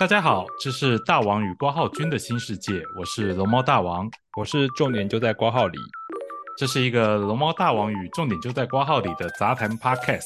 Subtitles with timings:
[0.00, 5.78] 大家好，这是大王与挂号君的新世界，我是龙猫大王，我是重点就在挂号里。
[6.56, 10.24] 这是一个龙猫大王与重点就在挂号里的杂谈 Podcast，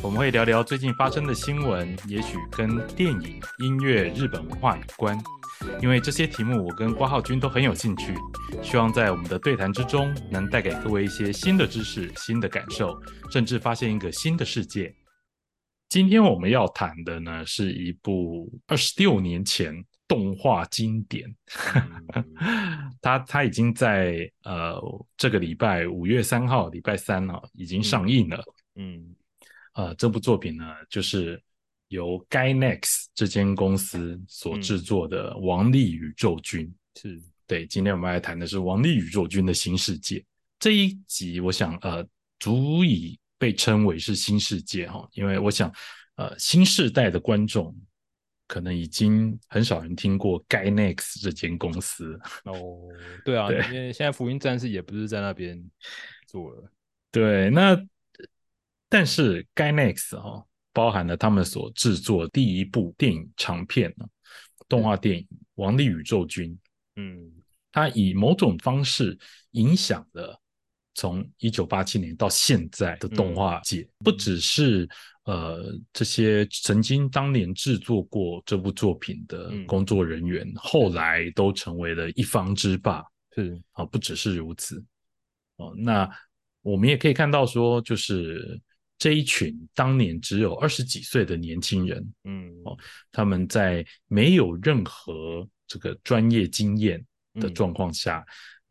[0.00, 5.22] 我们会聊聊最近发生的新闻，也许跟电影、音乐、日本文化有关。
[5.82, 8.14] 因为这些题目我跟挂号君都很有兴趣，
[8.62, 12.98] 希望在我们的对谈之中能带给各位一些新的知识、新的感受，
[13.30, 14.94] 甚至发现一个新的世界。
[15.92, 21.30] 今天我们要谈的呢，是一部二十六年前动画经典，
[23.02, 24.80] 它它已经在呃
[25.18, 28.42] 这个礼拜五月三号礼拜三啊已经上映了。
[28.76, 29.14] 嗯，
[29.74, 31.38] 呃，这部作品呢，就是
[31.88, 36.74] 由 Gainax 这间公司所制作的《王力宇宙军》。
[37.02, 40.24] 是对，今天我们来谈的是《王力宇宙军》的新世界
[40.58, 42.02] 这一集，我想呃
[42.38, 43.18] 足以。
[43.42, 45.68] 被称为是新世界哈，因为我想，
[46.14, 47.76] 呃，新世代的观众
[48.46, 52.78] 可能已经很少人听过 Gainax 这间公司哦。
[53.24, 55.60] 对啊， 因为现在福音战士也不是在那边
[56.28, 56.70] 做了。
[57.10, 57.76] 对，那
[58.88, 64.06] 但是 Gainax 哈，包含了他们所制作第一部电影长片呢，
[64.68, 65.24] 动画电影
[65.56, 66.52] 《王力宇宙军》。
[66.94, 67.28] 嗯，
[67.72, 69.18] 它以某种方式
[69.50, 70.40] 影响了。
[70.94, 74.88] 从一九八七年到现在的动画界，不只是
[75.24, 83.02] 呃这些曾经当年制作过这部作品的工作人员，后来都成为了一方之霸。
[83.34, 84.84] 是啊，不只是如此。
[85.56, 86.06] 哦，那
[86.60, 88.60] 我们也可以看到说，就是
[88.98, 92.76] 这一群当年只有二十几岁的年轻人，嗯，哦，
[93.10, 97.02] 他们在没有任何这个专业经验
[97.34, 98.22] 的状况下。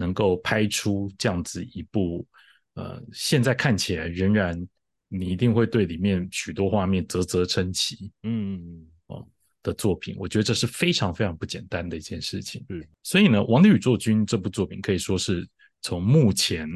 [0.01, 2.27] 能够拍出这样子一部，
[2.73, 4.67] 呃，现在看起来仍然
[5.07, 8.59] 你一定会对里面许多画面啧啧称奇，嗯，
[9.07, 9.23] 哦
[9.61, 12.65] 的作品，我觉得这是非常非常不简单的一件事情。
[12.69, 15.47] 嗯，所以呢，《王的宇宙军》这部作品可以说是
[15.81, 16.67] 从幕前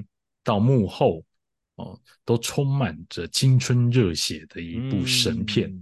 [0.43, 1.25] 到幕后，
[1.77, 5.73] 哦，都充满着青春热血的一部神片。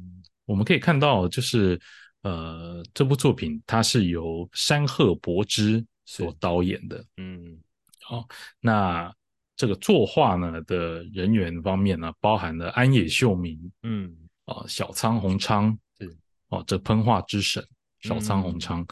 [0.45, 1.79] 我们可以看到，就是
[2.21, 5.85] 呃，这部作品它是由山鹤博之。
[6.05, 7.57] 所导演的，嗯，
[8.01, 8.27] 好，
[8.59, 9.13] 那
[9.55, 14.13] 这个作画呢的人员方面呢，包含了安野秀明，嗯，
[14.45, 16.15] 啊，小仓宏昌，是，
[16.49, 17.65] 哦，这喷画之神
[18.01, 18.85] 小仓宏昌，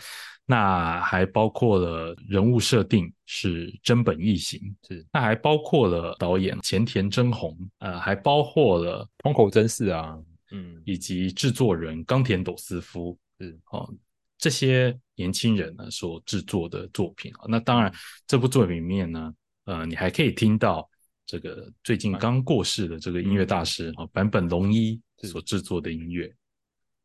[0.45, 10.17] 那还包括了人物设定是真本义行，是，那还包括了导演前田真宏，呃，还包括了通口真嗣啊，
[10.51, 13.93] 嗯，以及制作人冈田斗司夫，是，哦。
[14.41, 17.93] 这些年轻人呢所制作的作品啊，那当然
[18.25, 19.31] 这部作品里面呢，
[19.65, 20.89] 呃，你还可以听到
[21.27, 26.33] 这个最近刚过世的这个音乐大师啊，坂本龙一所制作的音乐。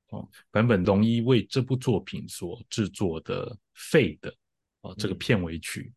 [0.09, 4.31] 哦，坂本龙一为这部作品所制作的《废的》
[4.81, 5.93] 哦，这个片尾曲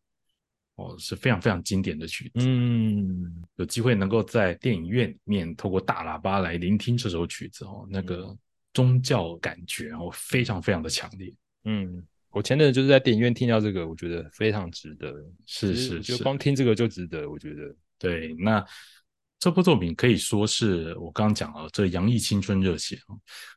[0.74, 8.36] 哦是非常非常经典的曲子，嗯，有机会能够在电影院里面透过大喇叭来聆听这首曲子哦，那个。
[8.72, 11.32] 宗教感觉哦，非常非常的强烈。
[11.64, 15.12] 嗯，我前阵子就是在电影院听到这个，我觉得非常值得。
[15.46, 17.28] 是是是，就光听这个就值得。
[17.28, 18.34] 我觉得，对。
[18.38, 18.64] 那
[19.38, 23.16] 这部作品可以说是我刚刚讲了，这洋溢青春热血啊，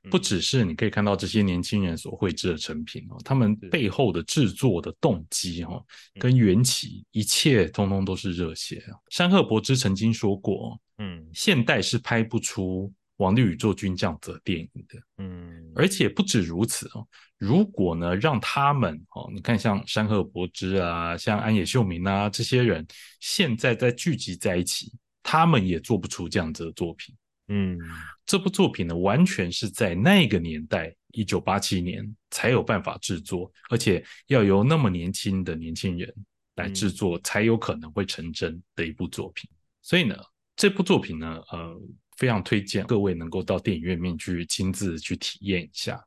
[0.10, 5.84] 不只是你可以看到这些年轻人所绘制的成品哦，他们背后的制作的动机哈，
[6.20, 8.96] 跟缘起，一切通通都是热血啊。
[9.10, 12.92] 山鹤博之曾经说过，嗯，现代是拍不出。
[13.18, 17.08] 王力宇宙军这样子的电影的，嗯，而且不止如此哦。
[17.38, 22.86] 如果呢，让他们哦，你看像山河博之啊，像安野秀明啊这些人，
[23.20, 24.92] 现在在聚集在一起，
[25.22, 27.16] 他们也做不出这样子的作品。
[27.50, 27.78] 嗯，
[28.26, 36.12] 这部作品呢，完全是在那个年代，一九八七年才有办法制作，而且要由那么年轻的年轻人
[36.56, 39.50] 来制作，才有可能会成真的一部作品。
[39.82, 40.16] 所以呢，
[40.56, 41.80] 这部作品呢，呃。
[42.18, 46.04] 非常推荐各位能够到电影院面去亲自去体验一下。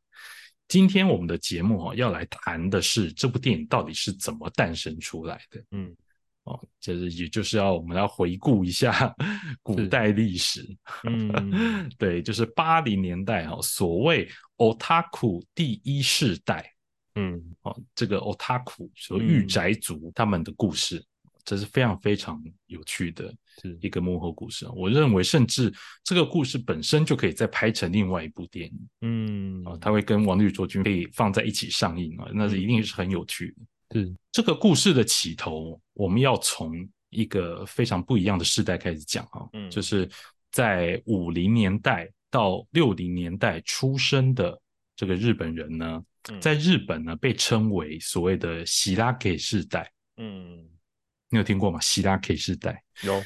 [0.68, 5.62] 今天我们的节目哈要来谈的是这部电影到底是怎么诞生出来的。
[5.70, 5.94] 嗯，
[6.44, 9.14] 哦，就是也就是要我们要回顾一下
[9.62, 10.66] 古代历史。
[11.04, 16.72] 嗯， 对，就是八零年代哈，所谓 otaku 第一世代。
[17.14, 21.04] 嗯，哦，这个 otaku 说御宅族他们的故事。
[21.44, 23.32] 这是非常非常有趣的
[23.80, 25.72] 一个幕后故事我认为，甚至
[26.04, 28.88] 这个故事本身就可以再拍成另外一部电影。
[29.00, 34.00] 嗯，啊，它会跟《王力卓君》可以放在一起上映啊，那是一定是很有趣的。
[34.00, 36.74] 是这个故事的起头，我们要从
[37.10, 40.08] 一个非常不一样的时代开始讲啊，就是
[40.50, 44.60] 在五零年代到六零年代出生的
[44.96, 46.02] 这个日本人呢，
[46.40, 49.90] 在日本呢被称为所谓的希拉 K 世代。
[50.16, 50.68] 嗯，
[51.30, 51.80] 你有听过吗？
[51.80, 53.22] 希拉 K 世代有。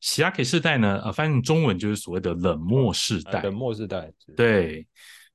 [0.00, 1.00] 希拉 K 世代呢？
[1.04, 3.42] 呃，翻译中文就是所谓的冷漠世代。
[3.42, 4.86] 冷漠世代，对。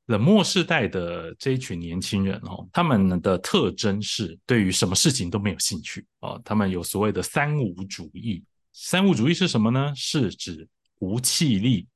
[0.07, 6.42] 冷漠世代的这一群年轻人哦，他们的特征是对于什么事情都没有兴趣哦。
[6.44, 8.44] 他们有所谓的三无主义。
[8.74, 9.94] 三无主义是什么呢？
[9.95, 10.68] 是指
[11.00, 11.88] 无气力、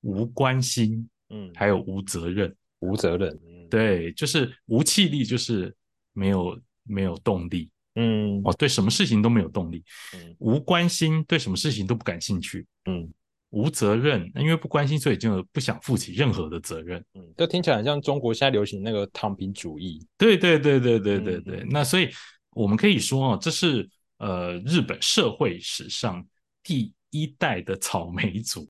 [0.00, 2.54] 无关心，嗯，还有无责任。
[2.80, 3.36] 无责任，
[3.70, 5.74] 对，就是无气力，就是
[6.12, 9.82] 没有没有动力，嗯，哦，对什么事情都没有动力。
[10.14, 12.64] 嗯，无关心，对什么事情都不感兴趣。
[12.84, 13.12] 嗯。
[13.50, 17.02] 无责任，因为不关心，所以就不想负起任何的责任。
[17.14, 20.04] 嗯，这听起来很像中国现在流行那个躺平主义。
[20.18, 21.64] 对对对对对对对。
[21.70, 22.10] 那所以
[22.50, 23.88] 我们可以说啊，这是
[24.18, 26.26] 呃日本社会史上
[26.62, 28.68] 第一代的草莓族。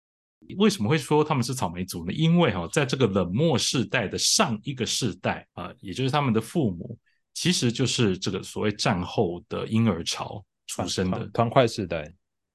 [0.59, 2.13] 为什么会说他们是草莓族呢？
[2.13, 6.97] 因为哈，在这个冷漠世代的上一个世代啊，也就是他们的父母，
[7.37, 12.13] 其实就是这个所谓战后的婴儿潮出生的团块时代。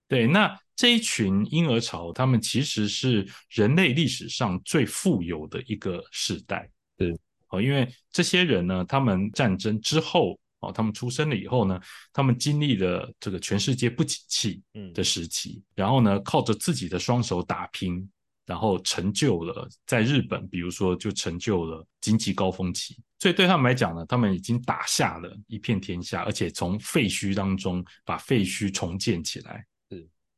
[0.09, 0.59] 对，那。
[0.73, 6.67] 这一群婴儿潮，他们其实是人类历史上最富有的一个时代。
[6.97, 7.15] 对
[7.49, 11.79] 哦，因为这些人呢，他们战争之后哦，他们出生了以后呢，
[12.11, 18.09] 他们经历了这个全世界不景气的时期，然后呢，靠着自己的双手打拼，
[18.47, 22.97] 然后成就了在日本，比如说就成就了经济高峰期。
[23.21, 29.63] 所以对他们来讲呢，他们已经打下了一片天下，而且从废墟当中把废墟重建起来。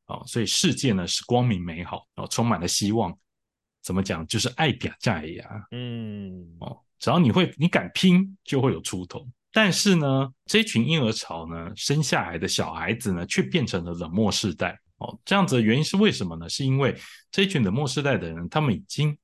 [0.07, 3.17] 哦，所以世界呢是光明美好，哦，充满了希望。
[3.81, 4.27] 怎么讲？
[4.27, 5.45] 就是爱表在呀。
[5.71, 9.25] 嗯，哦，只要你会，你敢拼，就会有出头。
[9.53, 14.77] 但是呢，这群婴儿潮呢，生下来的小孩子呢，却变成了冷漠世代。
[14.97, 16.49] 哦，这样子的原因是为什么呢？
[16.49, 16.93] 是因为
[17.31, 19.17] 这群冷漠世代的人，他们已经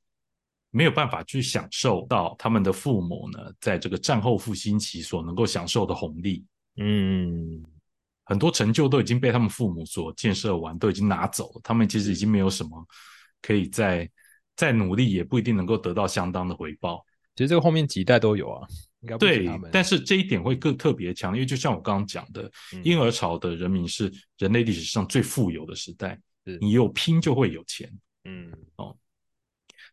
[0.71, 6.45] 没有办法去享受到他们的父母呢，在这个战后复兴期所能够享受的红利。
[6.77, 7.63] 嗯。
[8.25, 11.61] 很多成就都已经被他们父母所建设完，都已经拿走了。
[11.63, 12.87] 他们其实已经没有什么
[13.41, 14.07] 可以再
[14.55, 17.03] 再努力，也不一定能够得到相当的回报。
[17.35, 18.67] 其实这个后面几代都有啊，
[18.99, 19.49] 应该对。
[19.71, 22.51] 但是这一点会更特别强，因为就像我刚刚讲的，
[22.83, 26.15] 婴儿潮的人民是人类历史上最富有的时代。
[26.61, 27.91] 你有拼就会有钱。
[28.25, 28.95] 嗯哦，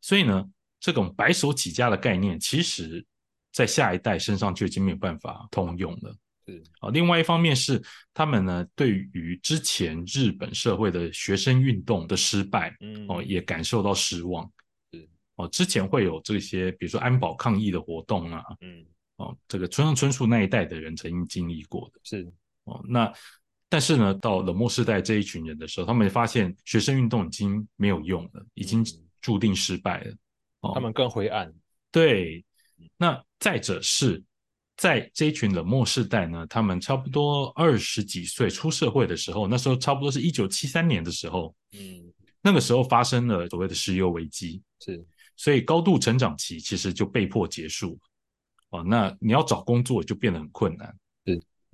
[0.03, 0.45] 所以呢，
[0.81, 3.05] 这种白手起家的概念，其实
[3.53, 6.17] 在下一代身上就已经没有办法通用了。
[6.47, 7.83] 是啊，另外一方面是
[8.15, 14.49] 他们呢，对于之前日本社会的学生运动的失败，嗯，哦，也感受到失望。
[14.93, 18.87] 是哦，之前会有这些，比如说安保抗议的活动啊，嗯，
[19.17, 22.01] 哦，这个村上春树那一代的人曾经经历过的。
[22.05, 22.33] 是
[22.65, 23.13] 哦，那
[23.69, 28.87] 但是呢，到冷漠时代这一群人的时候，他们发现学生运动已经没有用了，已经
[29.21, 30.15] 注定失败了。
[30.61, 31.53] 哦，他们更灰暗。
[31.91, 32.45] 对，
[32.97, 34.23] 那再者是。
[34.79, 42.13] 在这一群冷漠世代呢，他们差不多二十几岁出社会的时候，那时候差不多是一九七三年的时候，嗯，
[42.43, 45.03] 那个时候发生了所谓的石油危机，是，
[45.35, 47.99] 所以高度成长期其实就被迫结束，
[48.69, 50.95] 哦，那你要找工作就变得很困难，是，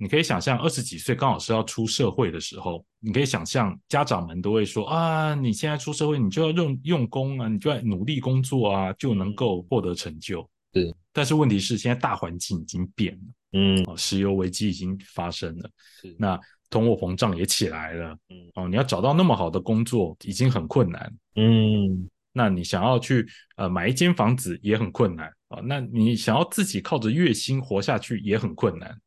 [0.03, 10.45] 你可以想象二十几岁刚好是要出社会的时候，你可以想象家长们都会说啊，你现在出社会，你就要用用功啊，你就要努力工作啊，就能够获得成就。
[10.73, 13.21] 对，但是问题是，现在大环境已经变了，
[13.53, 15.69] 嗯，石油危机已经发生了，
[16.01, 16.37] 是，那
[16.69, 29.01] 通货膨胀也起来了，嗯，哦，你要找到那么好的工作已经很困难，嗯，那你想要去呃买一间房子也很困难啊，那你想要自己靠着月薪活下去也很困难，嗯，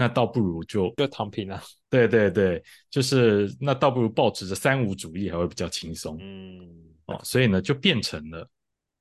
[0.00, 6.66] 那倒不如就就躺平 了，对对对，就是那倒不如保持着三无主义还会比较轻松，嗯，
[7.04, 8.48] 哦，所以呢就变成了。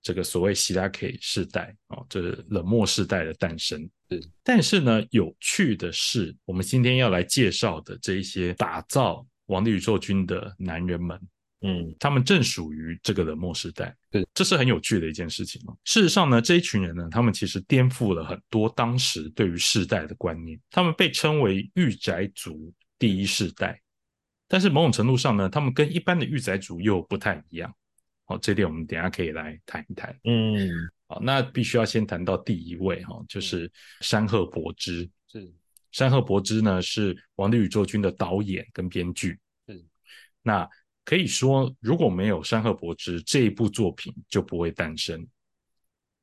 [0.01, 3.82] 这个所谓希拉 K 世代哦，这是冷漠世代的诞生。
[4.10, 11.20] 是，但是呢，有趣的是，我们今天要来介绍的这一些打造王力宇宙军的男人们，
[11.61, 13.95] 嗯，他们正属于这个冷漠时代。
[14.09, 15.77] 对，这是很有趣的一件事情哦。
[15.83, 20.59] 事实上呢，这一群人呢，他们其实颠覆了很多当时对于世代的观念。
[20.71, 23.81] 他们被称为御宅族第一世代，
[24.47, 27.73] 但是某种程度上呢，他们跟一般的御宅族又不太一样。
[28.25, 30.17] 好，这点我们等下可以来谈一谈。
[30.23, 30.69] 嗯，
[31.07, 33.69] 好，那必须要先谈到第一位哈，就是
[34.01, 35.09] 山贺博之。
[35.27, 35.51] 是
[35.91, 39.39] 山贺博之呢，是《王力宇宙军》的导演跟编剧。
[39.67, 39.83] 是，
[40.43, 40.69] 那
[41.09, 45.27] 可以说，如果没有山河博之这一部作品，就不会诞生。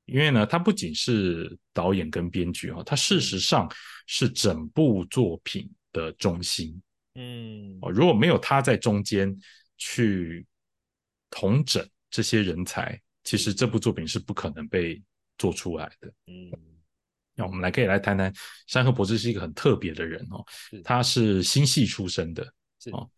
[0.04, 3.68] 因为呢，他不仅是导演跟编剧哈，他事实上
[4.06, 6.80] 是整部作品的中心。
[7.16, 9.36] 嗯，哦，如果没有他在中间
[9.76, 10.46] 去
[11.30, 11.84] 统整。
[12.08, 15.02] 这些人才其实这部作品是不可能被
[15.36, 16.08] 做出来的。
[16.28, 16.48] 嗯，
[17.34, 18.32] 那我们来可以来谈谈
[18.68, 20.44] 山河博之是一个很特别的人哦，
[20.84, 22.44] 他是新系出身的
[22.92, 23.10] 哦。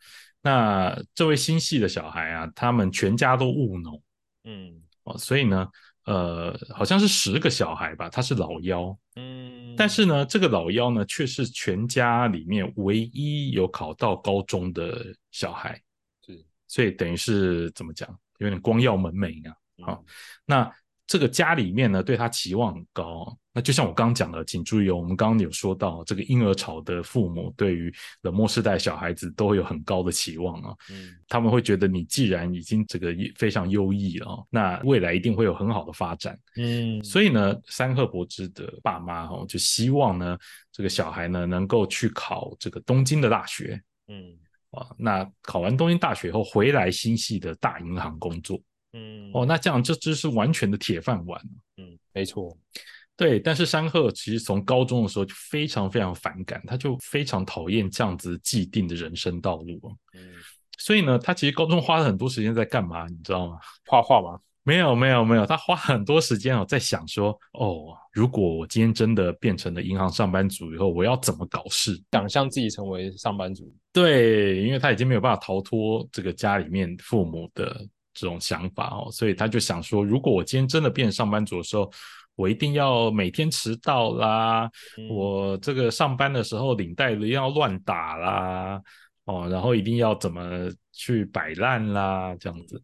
[0.43, 4.03] 那这位新系的小孩啊，他们全家都务农，
[4.45, 4.83] 嗯。
[5.05, 5.69] 哦，所以呢，
[6.05, 15.81] 呃，好像是十个小孩吧，他是老幺，嗯，但是呢，这个老幺呢，却是全家里面唯一有考到高中的小孩，
[16.27, 20.05] 是，所以等于是怎么讲，有点光耀门楣啊，好，
[20.45, 20.71] 那。
[21.11, 23.35] 这个家里面呢，对他期望很高。
[23.59, 30.73] 那就像我刚刚讲的，请注意哦，我们刚刚有说到，这个婴儿潮的父母对于冷漠世代小孩子都会有很高的期望啊。
[30.93, 36.39] 嗯，他们会觉得你既然已经这个非常优异了，那未来一定会有很好的发展。
[36.57, 40.39] 嗯，所以呢，三鹤博之的爸妈哦，就希望呢，
[40.71, 43.83] 这个小孩呢能够去考这个东京的大学。
[44.07, 44.39] 嗯，
[44.71, 48.61] 啊，那考完东京大学后回来新系的大银行工作。
[48.93, 51.43] 嗯哦，那这样这只是完全的铁饭碗
[51.77, 52.57] 嗯，没错，
[53.19, 53.39] 对。
[53.39, 59.79] 但是山鹤其实从高中的时候就非常非常反感，他就非常讨厌这样子既定的人生道路
[60.15, 60.21] 嗯，
[60.79, 63.07] 所以呢，他其实高中花了很多时间在干嘛？
[63.09, 63.59] 你知道吗？
[63.85, 64.39] 画画吗？
[64.63, 65.45] 没有，没有，没有。
[65.45, 72.01] 他花很多时间哦，在想说，哦，如果我今天真的变成了银行上班族以后，我要怎么搞事？
[72.13, 73.71] 想象自己成为上班族。
[73.93, 77.87] 对，因为他已经没有办法逃脱这个家里面父母的。
[78.15, 81.89] 这种想法哦，所以他就想说，如果我今天真的变成上班族的时候，
[82.39, 84.71] 我一定要每天迟到啦，
[85.11, 88.81] 我这个上班的时候领带一定要乱打啦，
[89.25, 92.81] 哦，然后一定要怎么去摆烂啦，这样子。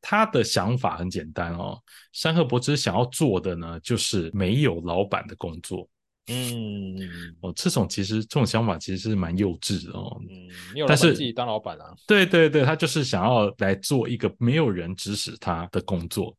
[0.00, 1.76] 他的想法很简单哦，
[2.12, 5.88] 山河博之想要做的呢，就是没有老板的工作。
[6.28, 6.96] 嗯，
[7.40, 10.16] 哦，这种其实这种想法其实是蛮幼稚的哦。
[10.30, 10.48] 嗯，
[10.86, 11.92] 但是自己当老板啊。
[12.06, 16.36] 对对对，他就是想要来做一个没有人指使他的工作。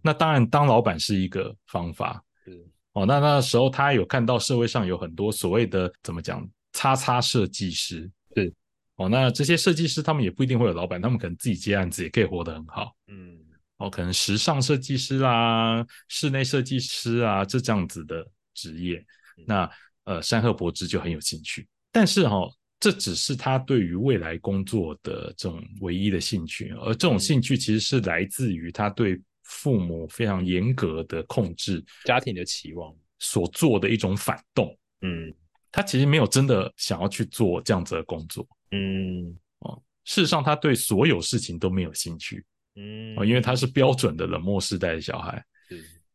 [0.00, 2.22] 嗯，那当然当老板是一个方法。
[2.44, 8.10] 是哦，那那时候他有看到社会上有很多所谓的怎么讲“叉叉设计师”。
[8.34, 8.52] 是
[8.96, 12.94] 哦，那这些设计师他们也不一定会有老板，他们可能自己接案子也可以活得很好。
[13.06, 13.38] 嗯，
[13.78, 19.04] 哦，可能时尚设计师啦、室内设计师啊，这这样子的职业。
[19.46, 19.70] 那
[20.04, 22.46] 呃，山鹤博之就很有兴趣，但是哈，
[22.78, 34.74] 这只是他对于未来工作的这种唯一的兴趣，而这种兴趣其实是来自于他对父母非常严格的控制、家庭的期望所做的一种反动。
[35.02, 35.34] 嗯，
[35.70, 38.46] 他其实没有真的想要去做这样子的工作。
[38.70, 42.44] 嗯，哦，事实上他对所有事情都没有兴趣。
[42.76, 45.44] 嗯，哦，因为他是标准的冷漠时代的小孩，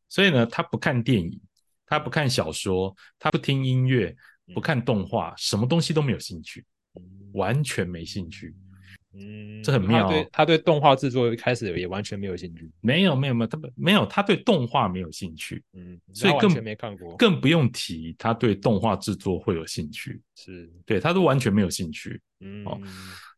[0.10, 1.40] 所以呢，他不看电影。
[1.88, 4.14] 他不看小说，他不听音乐，
[4.56, 6.66] 不看动画，什么东西都没有兴趣，
[7.34, 8.56] 完全没兴趣。
[9.16, 10.08] 嗯，这很妙。
[10.08, 12.70] 对，他对动画制作一开始也完全没有兴趣。
[12.82, 15.64] 没有，没有，没有，他没有，他对动画没有兴趣。
[15.74, 20.22] 嗯，所以更没看过，更不用提他对动画制作会有兴趣。
[20.36, 22.22] 是，对他都完全没有兴趣。
[22.42, 22.80] 嗯，哦，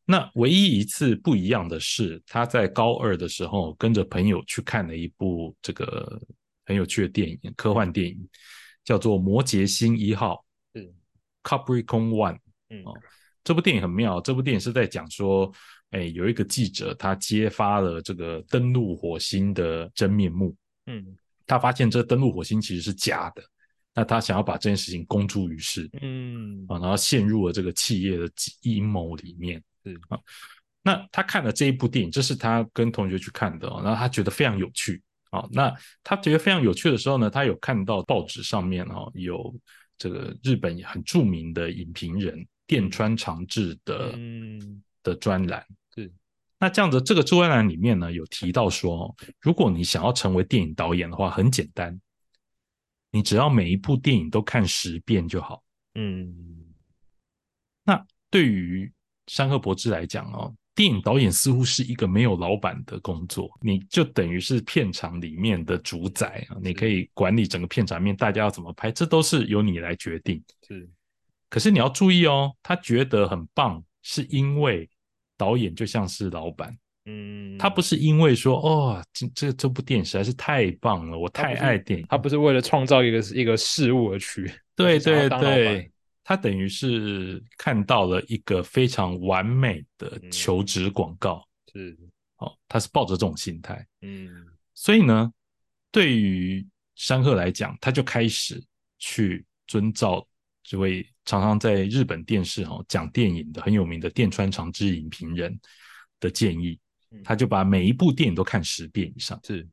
[0.05, 6.21] 那唯一一次不一样的是，他在高二的时候跟着朋友去看了一部这个。
[6.69, 8.27] 很有趣的电影，科幻电影，
[8.83, 10.43] 叫做《摩羯星一号》，
[10.77, 10.93] 是
[11.41, 12.37] Capricorn One。
[12.69, 12.83] 嗯，
[13.47, 14.19] 这部电影很妙。
[14.19, 15.49] 这部电影是在讲说，
[15.91, 20.53] 哎，有一个记者他揭发了这个登陆火星的真面目。
[20.87, 23.41] 嗯，他发现这登陆火星其实是假的。
[23.95, 25.89] 那他想要把这件事情公诸于世。
[26.01, 28.29] 嗯，啊，然后陷入了这个企业的
[28.63, 29.63] 阴谋里面。
[29.85, 30.19] 是啊，
[30.83, 35.01] 那他看了这一部电影，这是他跟同学去看的，然后他觉得非常有趣。
[35.29, 35.73] 啊，那
[36.03, 39.55] 他觉得非常有趣的时候呢，他有看到报纸上面哦，有
[39.97, 45.65] 这个日本很著名的影评人电川长治的嗯的专栏。
[45.95, 46.11] 对，
[46.59, 51.99] 那这样子，这个专栏里面呢，有提到说，如果你想要成为电影导演的话，很简单，
[53.09, 55.63] 你只要每一部电影都看十遍就好。
[55.95, 56.31] 嗯，
[57.83, 58.91] 那对于
[59.27, 60.53] 山河博之来讲哦。
[60.75, 70.39] 电影导演似乎是一个没有老板的工作，你就等于是片场里面的主宰啊，你可以管理整个片场面，大家要怎么拍，这都是由你来决定。
[70.67, 70.87] 是，
[71.49, 74.89] 可是你要注意哦，他觉得很棒，是因为
[75.37, 85.91] 导演就像是老板，嗯，他不是因为说哦，这这这部电影实在是太棒了，我太爱电影，他不是为了创造一个一个事物而去， 对对对。
[86.23, 91.97] 他等于是看到了一个非常完美的求职广告，是。
[92.39, 94.29] 哦，他是抱着这种心态，嗯，
[94.75, 95.31] 所以呢，
[95.89, 98.61] 对于山鹤来讲，他就开始
[98.99, 100.27] 去遵照
[100.67, 105.57] 这位常常在日本电视哈讲电影的很有名的电川长之影评人
[106.19, 106.77] 的建议，
[107.23, 109.65] 他就把每一部电影都看十遍以上，是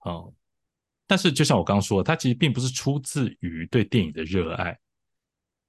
[0.00, 0.34] 哦，
[1.06, 4.76] 但是就像我刚刚说，他其实并不是出自于对电影的热爱，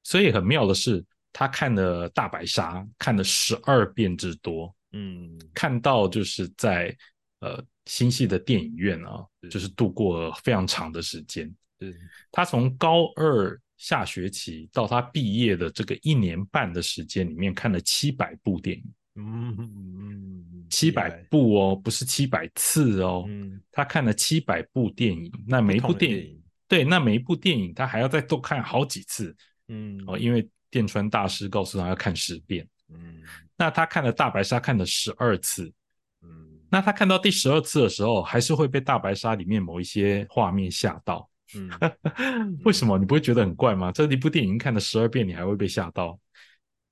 [0.01, 6.97] 所以很妙的是，他看了《大白鲨》，看了十二遍之多，嗯，看到就是在
[7.41, 11.53] 呃新系的电影院啊，就是度过了非常长的时间。
[11.77, 11.93] 对，
[12.31, 18.83] 他从高二下学期到他毕业的这个一年半的时间里面，看了七百部电影。
[19.17, 23.25] 嗯，七百部哦，不是七百次哦。
[23.27, 29.35] 嗯，他看了七百部电影，那每一部电影，对，那每一部电影他还要再多看好几次。
[29.69, 32.67] 嗯，哦，因为电川大师告诉他要看十遍。
[32.89, 33.21] 嗯，
[33.55, 35.71] 那他看了大白鲨看了十二次。
[36.21, 41.29] 嗯，那他看到第十二次的时候，还是会被大白鲨里面某一些画面吓到。
[41.55, 43.91] 嗯， 为什么你不会觉得很怪吗？
[43.91, 46.19] 这一部电影看了十二遍，你还会被吓到？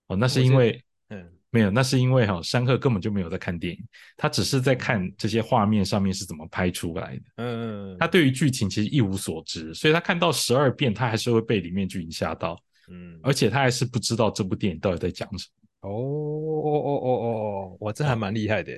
[0.07, 1.29] 哦，那是因为，嗯。
[1.53, 3.79] 没有，那是因为哈山鹤根本就没有在看电影，
[4.17, 7.21] 他只是在看这些画面上面是怎么拍出来的。
[7.35, 12.59] 嗯，他对于剧情其实一无所知，所以他看到十二遍，他还是会被里面剧情吓到。
[12.89, 15.91] 嗯，而且他还是不知道这部电影到底在讲什么。
[15.91, 18.73] 哦哦哦哦哦哦，哇，这还蛮厉害的。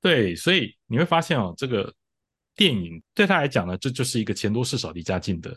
[0.00, 1.92] 对，所以你会发现哦，这个
[2.62, 5.52] 电影对他来讲呢，这就是一个钱多事少离家近的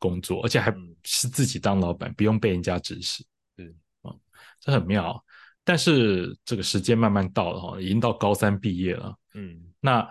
[0.00, 3.24] 工作，而且还是自己当老板，不用被人家指使。
[3.56, 4.10] 嗯，啊，
[4.58, 5.24] 这很妙。
[5.62, 9.16] 但是这个时间慢慢到了哈，已经到高三毕业了。
[9.34, 10.08] 嗯，那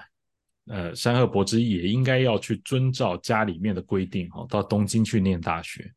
[0.68, 5.94] 呃，山贺博之也应该要去遵照家里面的规定哈，到东京去念大学。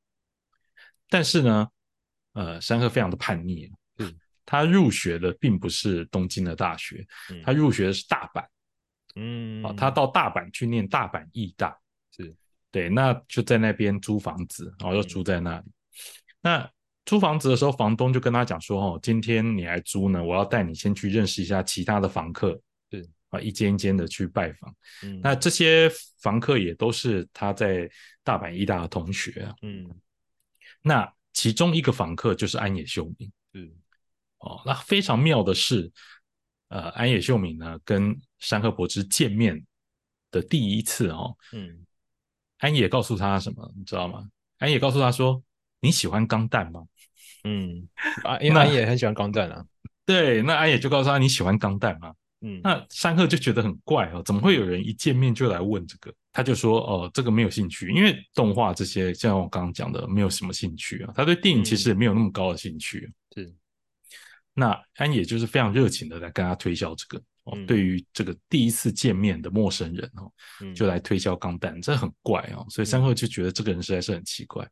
[1.09, 1.69] 但是呢，
[2.33, 4.13] 呃，山鹤非常的叛逆，嗯，
[4.45, 7.07] 他入学的并不是东京的大学，
[7.45, 8.45] 他入学的是大阪。
[9.15, 11.77] 嗯，啊，他到大阪去念大阪艺大，
[12.17, 12.35] 是
[12.71, 15.67] 对，那就在那边租房子，然后就住在那里。
[16.41, 16.71] 那
[17.05, 22.59] 租房子的时候，房东就跟他讲说：“哦，今天你来租呢，我要带你先去认识一下其他的房客，
[22.91, 24.75] 是啊，一间一间的去拜访。
[25.03, 25.91] 嗯，那这些
[26.21, 27.91] 房客也都是他在
[28.23, 29.55] 大阪医大的同学啊。
[29.63, 29.87] 嗯，
[30.81, 33.31] 那其中一个房客就是安野秀明。
[33.55, 33.71] 嗯，
[34.39, 35.91] 哦，那非常妙的是，
[36.73, 39.63] 呃，安野秀明呢跟山贺博之见面
[40.31, 41.85] 的第一次哦，嗯，
[42.59, 44.27] 安野告诉他什么，你知道吗？
[44.59, 45.43] 安野告诉他说：
[45.81, 46.83] 你喜欢钢弹吗？”
[47.45, 47.87] 嗯，
[48.25, 49.65] 啊， 因为安野很喜欢钢弹啊。
[50.07, 52.15] 对，那安野就告诉他你喜欢钢弹吗？
[52.41, 56.13] 嗯，那山鹤就觉得很怪哦，怎么会有人一见面就来问这个？
[56.33, 61.13] 他就说哦，这个没有兴趣，因为动画这些像我刚刚讲的，没有什么兴趣啊。
[61.15, 63.01] 他对电影其实也没有那么高的兴趣。
[63.01, 63.13] 是，
[64.55, 70.31] 那安野就是非常热情的来跟他推销这个哦，对于这个第一次见面的陌生人哦，
[70.75, 72.67] 就来推销钢弹，这很怪哦。
[72.69, 74.69] 所以山鹤就觉得这个人实在是很奇怪。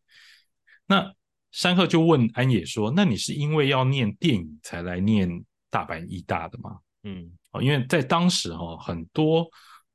[0.86, 1.12] 那。
[1.52, 5.28] 山鹤就问安野说：“那你是因为要念电影才来念
[5.68, 9.44] 大阪艺大的吗？”嗯，哦，因为在当时哈，很多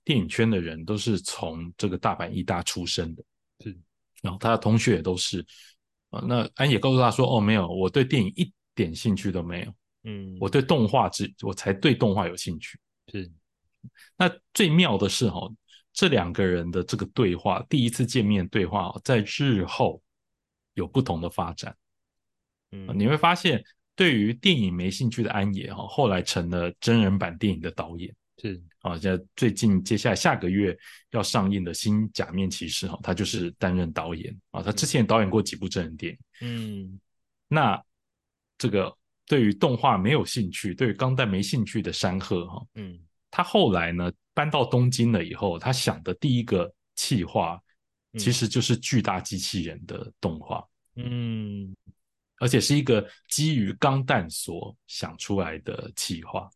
[0.03, 3.23] 电影圈的人都是从这个大阪艺大出身的，
[3.63, 3.79] 是，
[4.21, 5.39] 然后他的同学也都是。
[6.09, 9.73] 啊，那安野告诉他说：“哦，没有，我对电影一点兴趣都没有。
[10.03, 12.77] 嗯，我对动画只，我才对动画有兴趣。”
[13.11, 13.31] 是。
[14.15, 15.49] 那最妙的是哈，
[15.93, 20.01] 这两个人的这个对话，第一次见面对话，在日后。
[20.75, 21.73] 有不同的发展，
[22.73, 23.63] 嗯，你会发现，
[23.95, 30.77] 对于电影没兴趣的安野哈，后来成了真人版电影的导演，是啊，在最近接下来下个月
[31.11, 36.99] 要上映的新假面骑士哈，他就是担任导演啊，他之前也导演过几部真人电影，嗯，
[37.47, 37.81] 那
[38.57, 38.95] 这个
[39.27, 42.99] 对于动画没有兴趣，对于钢弹没兴趣的山鹤哈，嗯，
[43.31, 47.61] 他后来呢搬到东京了以后，他想的第一个企划。
[48.17, 50.65] 其实就是巨大机器人的动画，
[50.95, 51.75] 嗯，
[52.37, 56.49] 而且是一个基于钢弹所想出来的企划，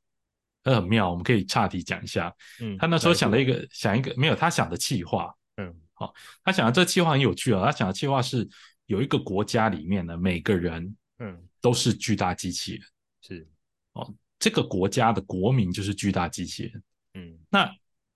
[0.63, 1.09] 那很妙。
[1.11, 6.13] 我们可以岔题讲一下，嗯，他那时候想了一个想一个没有他想的企划，嗯，好，
[6.45, 7.65] 他想的这企划很有趣啊。
[7.65, 8.47] 他想的企划是
[8.85, 12.81] 有一个国家里面的，每个人，嗯，都是巨大机器人，
[13.21, 13.47] 是。
[13.93, 17.71] 哦，这个国家的国民就是巨大机器人，嗯，那。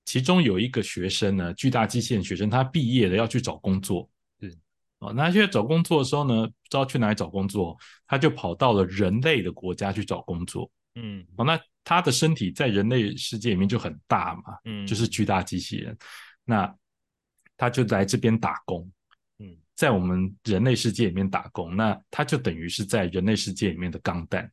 [0.06, 4.08] 其中有一个学生呢，巨大机器人学生，他毕业了要去找工作，
[4.42, 4.54] 是。
[5.00, 15.98] 哦，那去找工作的时候呢，不知道去哪里找工作，他就跑到了人类的国家去找工作，嗯，哦，那他的身体在人类世界里面就很大嘛，嗯，就是巨大机器人，
[16.44, 16.76] 那
[17.56, 18.92] 他就来这边打工，嗯，
[19.76, 24.52] 在我们人类世界里面打工，那他就等于是在人类世界里面的钢弹，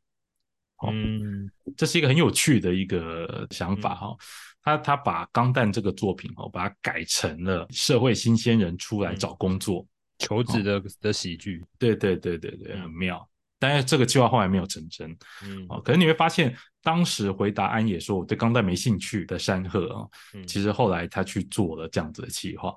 [0.91, 4.17] 嗯，这是一个很有趣的一个想法哈。
[4.63, 9.87] 他他把《钢弹》这个作品哦，把它改成了社会新鲜人出来找工作
[10.19, 11.65] 求职的的喜剧。
[11.79, 13.27] 对对对对对，很妙。
[13.59, 15.17] 但是这个计划后来没有成真。
[15.45, 20.09] 嗯，哦，可是你会发现，当时回答安野说我对钢弹没兴趣的山鹤啊，
[20.47, 22.75] 其实后来他去做了这样子的计划。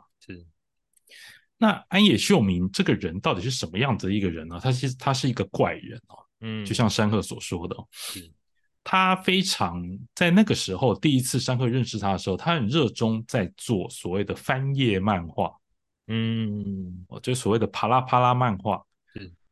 [1.64, 4.60] 那安野秀明这个人到底是什么样子的一个人呢？
[4.62, 7.74] 他其实他是一个怪人哦，嗯，就像山鹤所说的，
[8.84, 9.82] 他非常
[10.14, 15.50] 在那个时候第一次山鹤认识他的时候，他很热衷在做所谓的翻页漫画，
[16.08, 18.84] 嗯，哦，就所谓的啪啦啪啦漫画。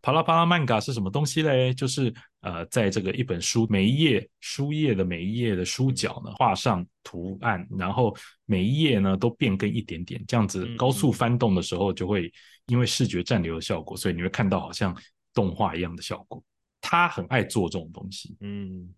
[0.03, 1.73] 啪啦啪啦漫画是什么东西嘞？
[1.73, 12.31] 就是呃，在这个一本书每一页书页的每一页的书角呢，画上图案，然后每一页呢都变更一点点，这样子高速翻动的时候，就会
[12.67, 14.95] 因为视觉暂留的效果，所以你会看到好像
[15.33, 16.43] 动画一样的效果。
[16.81, 18.89] 他很爱做这种东西，嗯。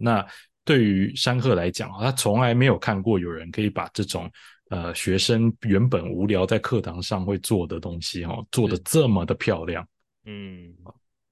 [0.00, 0.24] 那
[0.64, 4.30] 对于山鹤来讲，他从来没有看过有人可以把这种
[4.70, 9.84] 呃学生原本无聊在课堂上会做的东西，哦，做的这么的漂亮。
[10.26, 10.72] 嗯，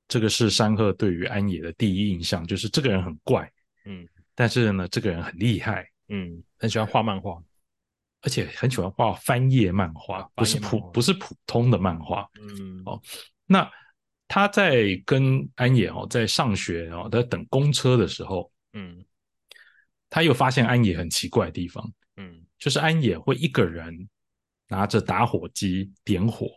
[0.09, 3.51] 这个是山鹤对于安野的第一印象，就是这个人很怪，
[3.85, 7.43] 嗯，但是呢，这个人很厉害，嗯，很喜欢画漫画，
[8.23, 13.01] 而且很喜欢画翻页漫画，不是普不是普通的漫画，嗯，哦，
[13.47, 13.71] 那
[14.29, 19.05] 他在跟安野哦在上学哦在等公车的时候，嗯，
[20.09, 24.09] 他又发现安野很奇怪的地方，嗯，就是安野会一个人
[24.69, 26.49] 拿着打火机点火。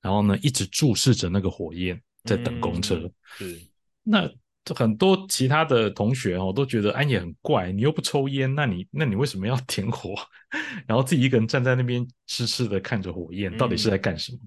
[0.00, 3.10] 然后呢，一直注视着那个火焰，在等公车。
[3.38, 3.60] 是，
[4.02, 4.30] 那
[4.74, 7.72] 很多其他的同学哦，都觉得安野很怪。
[7.72, 10.14] 你又不抽烟，那你那你为什么要点火？
[10.86, 14.38] 然后自己一个人站在那边痴痴的看着火焰，到底是在干什么？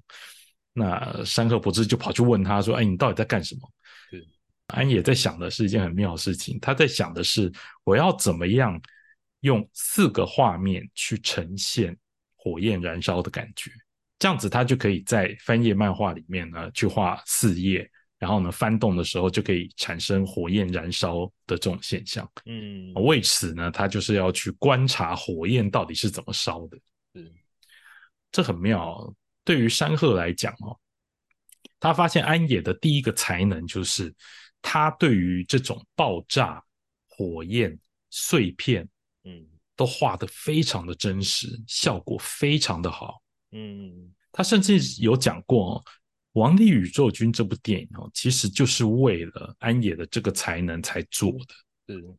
[0.77, 3.61] 那山河博士就跑去问他说：“哎，你到底在干什么？”
[4.11, 4.27] 是，
[4.67, 6.59] 安野在想的是一件很妙的事情。
[6.59, 7.51] 他在想的是，
[7.83, 8.81] 我要怎么样
[9.41, 11.95] 用四个画面去呈现
[12.35, 13.71] 火焰燃烧的感觉。
[14.17, 22.29] 这样子，他就可以在翻页漫画里面呢，去画四页，然后呢，翻动的时候就可以产生火焰燃烧的这种现象。
[22.45, 26.77] 嗯，为此呢，他就是要去观察火焰到底是怎么烧的。
[27.15, 27.29] 嗯，
[28.31, 29.13] 这很妙。
[29.43, 30.79] 对于山鹤来讲哦，
[31.79, 34.11] 他发现安野的第一个才能就是
[34.61, 36.63] 他对于这种爆炸、
[37.09, 37.77] 火焰、
[38.09, 38.87] 碎片，
[39.25, 43.21] 嗯，都画的非常的真实，效果非常的好。
[43.57, 45.81] 嗯，他甚至有讲过，
[46.33, 51.93] 《王力宇宙军》这部电影哦，其实就是为了安野的这个才能才做的。
[51.93, 52.17] 嗯，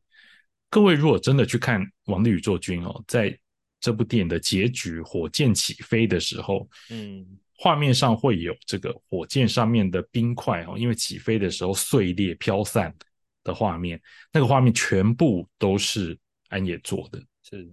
[0.71, 3.39] 各位如果真的去看《王力宇宙军》哦，在
[3.79, 12.97] 这部电影的结局，火箭起飞的时候，嗯，画面上会有这个火箭上面的冰块哦，因为起飞的时候碎裂飘散
[13.45, 14.01] 的画面，
[14.33, 16.19] 那个画面全部都是
[16.49, 17.23] 安野做的。
[17.43, 17.71] 是。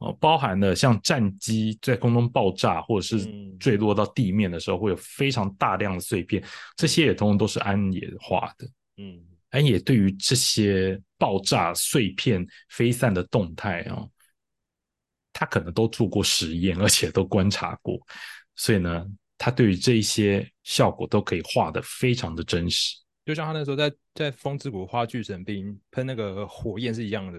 [0.00, 6.42] 哦，包含了像战机在空中爆炸，或者是坠落到地面的时候，会有非常大量的碎片，
[6.74, 8.66] 这些也通通都是安野画的。
[8.96, 14.08] 嗯，安野对于这些爆炸碎片飞散的动态啊，
[15.34, 18.00] 他可能都做过实验，而且都观察过，
[18.56, 27.38] 所以呢，他对于这一些效果都可以画的非常的真实，就像他那时候在在风之谷画巨神兵喷那个火焰是一样的。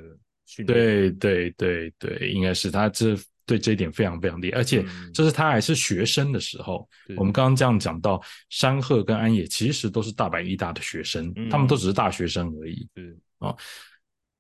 [0.58, 6.88] 对对对对，应该是他这对这一点非常非常厉害，而且这是他还是学生的时候。
[7.18, 12.88] 我们刚刚这样讲到，山鹤跟安野其实都是大阪医大的学生，他们都只是大学生而已。
[12.96, 13.56] 嗯啊，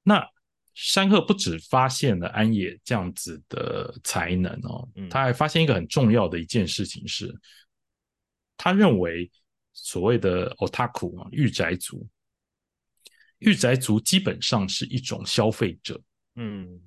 [0.03, 0.25] 那
[0.73, 7.33] 山鹤不止发现了安野这样子的才能哦，他还发现一个很重要的一件事情是，
[8.55, 9.29] 他认为
[9.73, 12.07] 所谓的 otaku 啊，御宅族。
[13.41, 15.99] 御宅族基本上是一种消费者，
[16.35, 16.79] 嗯，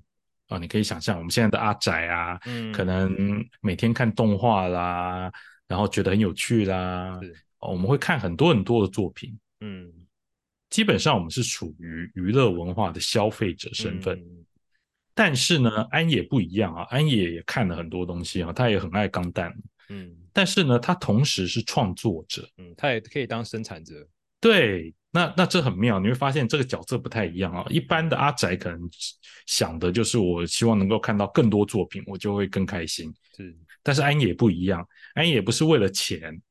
[0.48, 5.32] 啊，你可以想象我们现在的阿宅啊，嗯，可能每天看动画啦，
[5.66, 7.18] 然后觉得很有趣啦，
[7.58, 9.92] 我们会看很多很多的作品，嗯，
[10.70, 14.24] 基本上我们是处于娱乐文化的消费者身份，
[15.12, 19.52] 但是呢，安野不一样啊，安野也看了很多东西啊，他也很爱钢弹，
[19.88, 24.06] 嗯，但是呢，他同时是创作者，嗯，他也可以当生产者，
[24.40, 24.94] 对。
[25.14, 27.64] 那那这很妙，你会发现这个角色不太一样啊。
[27.70, 28.90] 一般的阿宅可能
[29.46, 33.14] 想的就是我希望能够看到更多作品，我就会更开心。
[33.36, 36.42] 是，但是安野不一样，安野不是为了钱，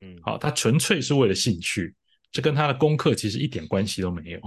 [0.00, 1.94] 嗯，好，他纯粹是为了兴趣，
[2.32, 4.40] 这跟他的功课其实一点关系都没有。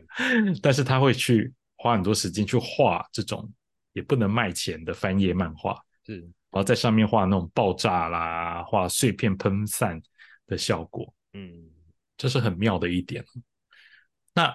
[0.60, 3.50] 但是他会去花很多时间去画这种
[3.94, 9.98] 也不能卖钱的翻页漫画，是，然后在上面画那种爆炸啦，画碎片喷散
[10.46, 11.70] 的效果，嗯。
[12.18, 13.24] 这是很妙的一点。
[14.34, 14.54] 那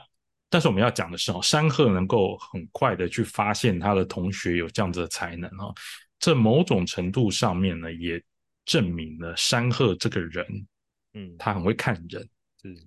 [0.50, 5.74] 但是我们要讲的是哦，山鹤能够很快的去发现他的同学有这样子的才能哦，
[6.20, 8.24] 这某种程度上面呢，也
[8.66, 10.68] 证明了山鹤这个人，
[11.14, 12.30] 嗯，他很会看人，
[12.64, 12.78] 嗯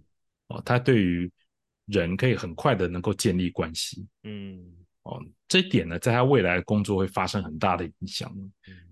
[0.47, 1.29] 哦，他对于
[1.87, 4.65] 人可以很快的能够建立关系，嗯，
[5.03, 8.33] 哦，这一点呢，在他未来的工作会发生很大的影响。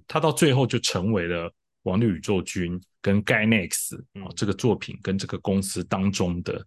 [0.06, 1.48] 他到最后就成为了
[1.84, 6.66] 《王力宇宙军》跟《Gainax》啊这个作品跟这个公司当中的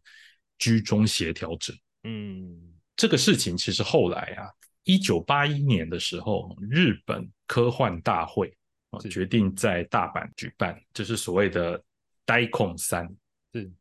[0.58, 1.73] 居中协调者。
[2.03, 4.49] 嗯，这个事情其实后来啊，
[4.84, 8.51] 一九八一年的时候，日本科幻大会
[8.91, 11.84] 啊决定在大阪举办，就是所谓的
[12.25, 13.08] “呆空三”。
[13.53, 13.71] 是，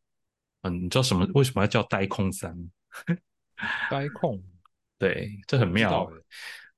[0.63, 1.27] 嗯，你知道什么？
[1.35, 2.55] 为什么要叫“呆空三”？
[3.91, 4.43] 呆空，
[4.99, 6.11] 对，这很妙。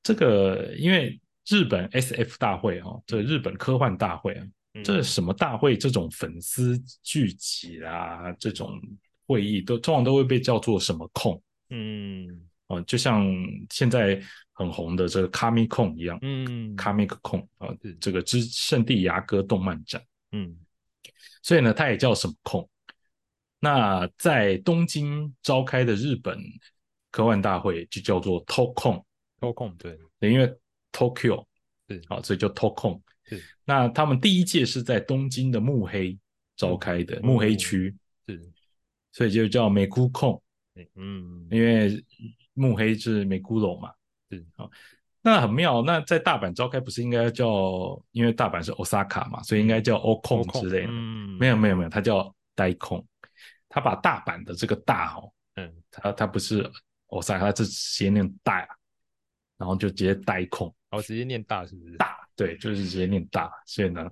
[0.03, 4.47] 这个因为日本 S.F 大会哈，这日本科幻大会啊，
[4.85, 5.77] 这什么大会？
[5.77, 8.79] 这种粉丝聚集啊，这种
[9.27, 11.43] 会议都通常都会被叫做什么控？
[11.71, 12.29] 嗯，
[12.67, 13.27] 哦，就像
[13.71, 14.21] 现在
[14.53, 17.69] 很红的这个卡米控一样，嗯，卡米克控啊，
[18.01, 20.55] 这个之圣地牙哥动漫展，嗯，
[21.43, 22.69] 所以呢，它也叫什么控？
[23.61, 26.39] 那在东京召开的日本
[27.11, 29.99] 科幻大会就叫做 Tokon，Tokon 对，
[30.31, 30.55] 因为
[30.93, 31.45] Tokyo
[31.89, 33.01] 是好，所以叫 Tokon。
[33.25, 36.19] 是，那他们第一届是在东京的目黑
[36.57, 37.95] 召开的，目黑区
[38.27, 38.51] 是，
[39.13, 40.41] 所以就叫美姑控。
[40.95, 42.05] 嗯，因为
[42.55, 43.93] 目黑是美姑楼嘛。
[44.31, 44.71] 是好，
[45.23, 45.83] 那很妙。
[45.83, 50.89] 那在大阪召开不是应该叫，因为大阪是 Osaka 嘛，所以应该叫 Okon 之类的。
[50.91, 53.07] 嗯，没有没有没有，它叫呆控。
[53.69, 56.63] 他把大阪的这个大哦，嗯，他他不是
[57.09, 58.67] Osaka，，他是直接念大，
[59.59, 60.45] 然后就直接呆
[60.91, 61.97] 空，哦，直接念大是不是？
[61.97, 64.09] 大，对，就是直接念大，所以呢，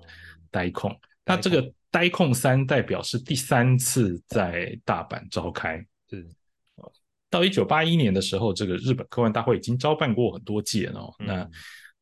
[0.51, 0.95] 呆控。
[1.25, 6.27] 那这个呆控三代表是第三次在大阪召开，是。
[7.29, 11.15] 到一九八一年的时候，这个日本科幻大会已经招办过很多届了。
[11.19, 11.49] 那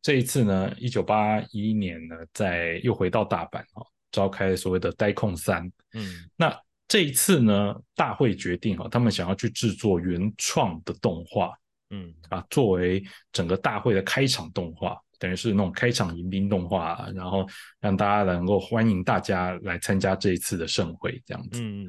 [0.03, 6.57] 这一次呢，一九八一年呢，在又回到大阪哦，召开所谓的呆控三，嗯，那。
[6.87, 11.51] 这一次呢，大会决定哈，他们想要去制作原创的动画，
[11.95, 17.47] 嗯啊，作为整个大会的开场动画，等于是那种开场迎宾动画，然后
[17.81, 21.61] 让大家能够欢迎大家来参加这一次的盛会，这样子。
[21.63, 21.87] 嗯，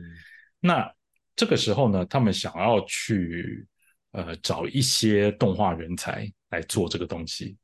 [0.60, 0.91] 那
[1.36, 3.65] 这个时候呢，他们想要去
[4.12, 7.58] 呃找一些动画人才来做这个东西，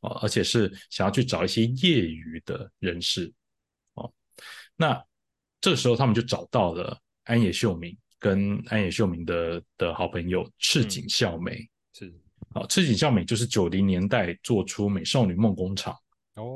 [0.00, 3.32] 哦，而且是想要去找一些业余的人士，
[3.94, 4.12] 哦，
[4.76, 5.02] 那。
[5.58, 11.58] 这个时候，他们就找到了安野秀明跟安野秀明的的好朋友赤井孝美。
[11.92, 12.12] 是，
[12.52, 15.96] 好，赤井孝美就是九零年代做出《美少女梦工厂》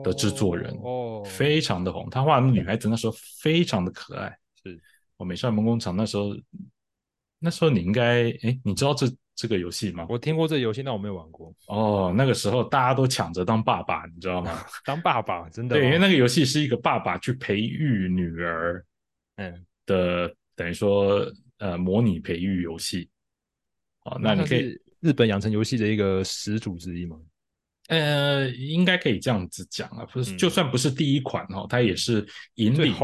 [0.02, 2.10] 的制作人，哦，非常的红。
[2.10, 4.28] 他画的女孩子那时候非常的可爱。
[4.62, 4.80] 是，
[5.18, 6.34] 哦，《美少女梦工厂》那时候，
[7.38, 10.04] 那时候你应该，哎，你知道这这个游戏吗？
[10.08, 11.54] 我听过这游戏，但我没有玩过。
[11.68, 14.62] 哦，那个时候大家都抢着当爸爸，你知道吗？
[14.84, 15.76] 当爸爸真的？
[15.76, 18.84] 对，因为那个游戏是一个爸爸去培育女儿。
[19.36, 21.24] 嗯的等于说
[21.60, 23.08] 呃模拟培育游戏，
[24.00, 27.16] 好，那你可以日本养成游戏的一个始祖之一吗？
[27.88, 32.94] 呃，应该可以这样子讲啊，不是，就算不是第一款哈，它也是引领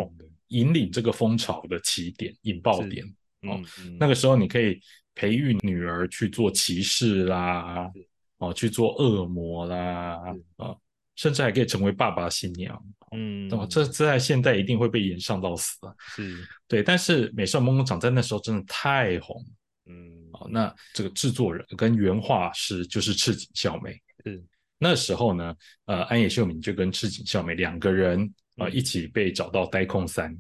[0.48, 3.04] 引领这个风潮的起点引爆点
[3.42, 3.60] 哦。
[3.98, 4.80] 那个时候你可以
[5.14, 7.90] 培育女儿去做骑士啦，
[8.38, 10.20] 哦，去做恶魔啦，
[10.56, 10.76] 啊。
[11.16, 12.78] 甚至还可以成为爸爸新娘，
[13.12, 15.94] 嗯，这这在现代一定会被延上到死啊！
[15.98, 16.46] 是。
[16.68, 19.42] 对，但是美少女梦工厂在那时候真的太红，
[19.86, 24.44] 嗯，好，那这个制作人跟原画师就是赤井孝美，嗯
[24.78, 30.30] 那时候呢，呃，安野秀明就跟赤井孝美两个人啊一起被找到呆空三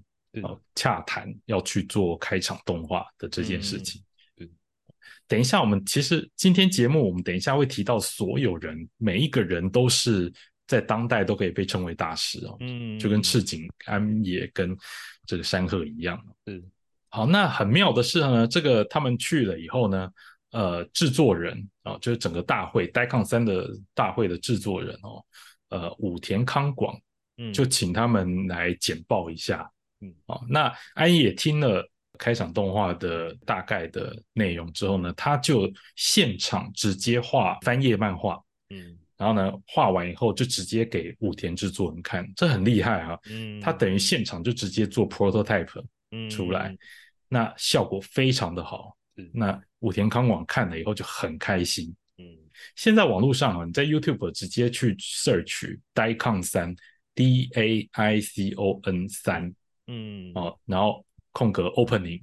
[0.42, 4.02] 啊洽谈要去做开场动画的这件事情。
[5.26, 10.30] 等一下，我们其实今天节目我们等一下会提到所有人，每一个人都是。
[10.66, 14.76] 在当代都可以被称为大师哦，嗯，就跟赤井安也跟
[15.24, 16.62] 这个山鹤一样，是
[17.08, 17.24] 好。
[17.24, 20.10] 那很妙的是呢，这个他们去了以后呢，
[20.50, 25.24] 呃，制作人啊，就是整个大会 d i c o n 三的大会的制作人哦，
[25.68, 26.98] 呃，武田康广，
[27.36, 38.98] 嗯，就请他们来简报一下，嗯，哦，那安也听了开场动画的大概的内容之后呢，他就现场直接画翻页漫画，嗯。
[39.16, 43.18] 然后呢，画完以后就直接给武田制作人看，这很厉害啊！
[43.30, 45.82] 嗯，他等于现场就直接做 prototype
[46.30, 46.76] 出来，
[47.28, 48.94] 那效果非常的好。
[49.32, 51.94] 那武田康广看了以后就很开心。
[52.18, 52.26] 嗯，
[52.74, 56.76] 现在网络上啊，你在 YouTube 直接去 search Daikon 三
[57.14, 59.54] D A I C O N 三，
[59.86, 62.22] 嗯，哦，然后空格 opening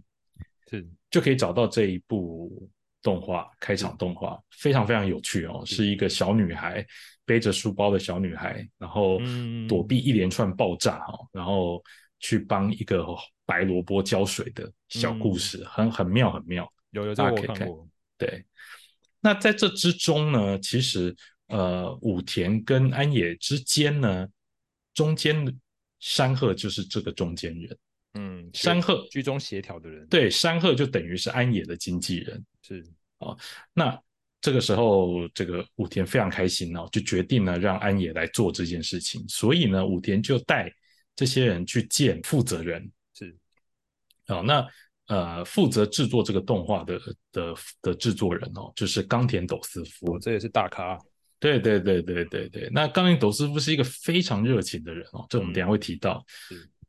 [0.69, 2.69] 是就可以找到这一部。
[3.03, 6.83] 动画开场动画非常非常有趣哦，是一个小女孩
[7.25, 9.19] 背着书包的小女孩，然后
[9.67, 11.83] 躲避一连串爆炸哈，然后
[12.19, 13.05] 去帮一个
[13.45, 16.67] 白萝卜浇水的小故事，很很妙很妙。
[16.91, 17.87] 有有大家可以看过。
[18.17, 18.45] 对，
[19.19, 21.13] 那在这之中呢，其实
[21.47, 24.27] 呃武田跟安野之间呢，
[24.93, 25.59] 中间
[25.99, 27.77] 山鹤就是这个中间人。
[28.13, 32.45] 嗯，山鹤居中协调的人，对，山鹤就等于是安野的经纪人。
[32.61, 32.85] 是
[33.17, 33.35] 啊，
[33.73, 33.99] 那
[34.39, 39.23] 这个时候，这个武田非常开心哦，就决定呢让安野来做这件事情。
[39.27, 40.71] 所以呢，武田就带
[41.15, 42.87] 这些人去见负责人。
[43.13, 43.35] 是
[44.27, 44.67] 啊，那
[45.07, 46.99] 呃，负责制作这个动画的
[47.31, 50.19] 的的制作人哦，就是冈田斗司夫。
[50.19, 50.97] 这也是大咖。
[51.39, 56.25] 对对对对对对，那冈田斗司夫是一个非常热情的人哦，这我们等下会提到。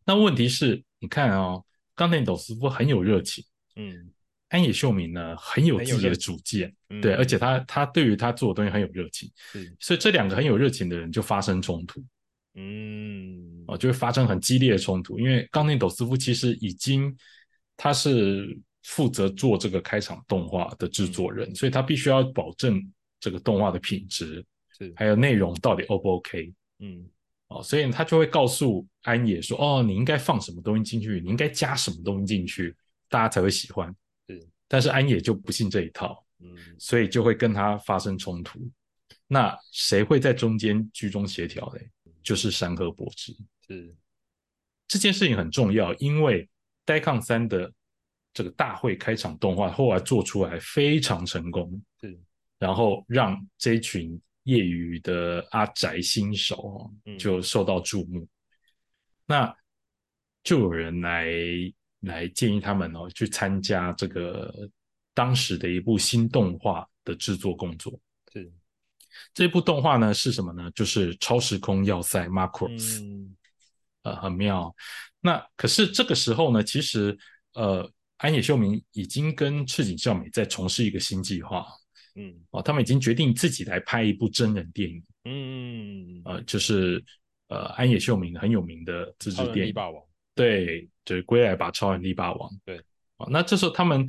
[0.04, 1.62] 那问题是，你看哦，
[1.94, 3.44] 冈田斗司夫很有热情，
[3.76, 4.10] 嗯，
[4.48, 9.30] 安野秀明呢很有自己的主见，对，而且他他对于他做的东西很有热情，
[9.78, 12.02] 所以这两个很有热情的人就发生冲突，
[12.54, 17.14] 嗯，哦，就会发生很激烈的冲突，因为冈田斗司夫其实已经
[17.76, 22.82] 他是负责做这个开场动画的制作人，所以他必须要保证
[23.20, 24.42] 这个动画的品质，
[24.78, 24.90] 是。
[24.96, 27.06] 还有内容到底 O 不 OK，嗯。
[27.48, 32.76] 哦，所以他就会告诉安野说：“哦，你应该放什么东西进去，你应该加什么东西进去，
[33.08, 33.88] 大家才会喜欢。”
[34.28, 38.60] 是，但是安野就不信这一套，嗯，所以就会跟他发生冲突。
[39.26, 41.88] 那谁会在中间居中协调嘞？
[42.22, 43.34] 就是山河博之。
[43.66, 43.94] 是，
[44.86, 46.44] 这件事情很重要，因为
[46.84, 47.72] 《呆抗三》的
[48.32, 52.18] 这个大会开场动画后来做出来非常成功，是，
[52.58, 54.20] 然后让这群。
[54.44, 58.28] 业余的阿宅新手就受到注目，
[59.26, 59.56] 那
[60.42, 61.26] 就有人来
[62.00, 64.68] 来建议他们哦，去参加这个
[65.14, 67.98] 当时的一部新动画的制作工作。
[68.32, 68.52] 是
[69.32, 70.70] 这部动画呢是什么呢？
[70.74, 73.30] 就是《超时空要塞》Macross，
[74.02, 74.74] 呃，很妙。
[75.20, 77.16] 那可是这个时候呢，其实
[77.54, 81.66] 呃，安野秀明已经跟赤井孝美在从事一个新计划。
[82.16, 85.02] 嗯，哦，他们已经决定自己来拍一部真人电影。
[85.24, 87.02] 嗯，呃，就是
[87.54, 90.02] 呃，安野秀明很有名的自制电影《霸王》。
[90.34, 92.50] 对，就是《归来吧，超人力霸王》。
[92.64, 92.76] 对，
[93.16, 94.04] 啊，那这时候他们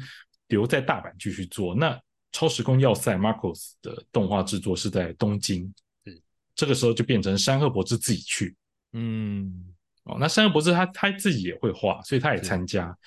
[0.48, 1.76] 留在大阪继续做。
[1.76, 1.94] 那
[2.32, 5.72] 《超时空要塞》Marcos 的动画制作是在东京。
[6.06, 6.20] 是，
[6.56, 8.56] 这个时候就变成山鹤博士自己去。
[8.94, 9.74] 嗯，
[10.06, 12.98] 哦，那山鹤博士他他自己也会画，所以他也参加。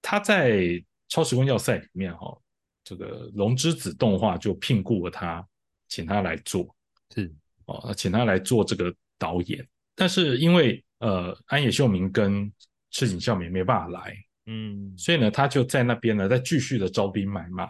[0.00, 0.50] 他在
[1.08, 2.36] 《超时空要塞》里面哈。
[2.84, 5.46] 这个龙之子动画就聘雇了他，
[5.86, 6.74] 请他来做，
[7.14, 7.32] 是
[7.66, 9.64] 哦，请他来做这个导演。
[9.94, 12.52] 但是因为呃安野秀明跟
[12.90, 17.68] 赤井孝美没办法来，嗯，所以呢他就在那边呢再继续的招兵买马，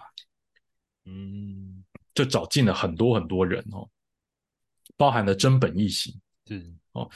[1.05, 1.85] 嗯，
[2.15, 3.87] 就找进了很多很多人哦，
[4.97, 6.63] 包含了真本义行，对
[6.93, 7.11] 哦，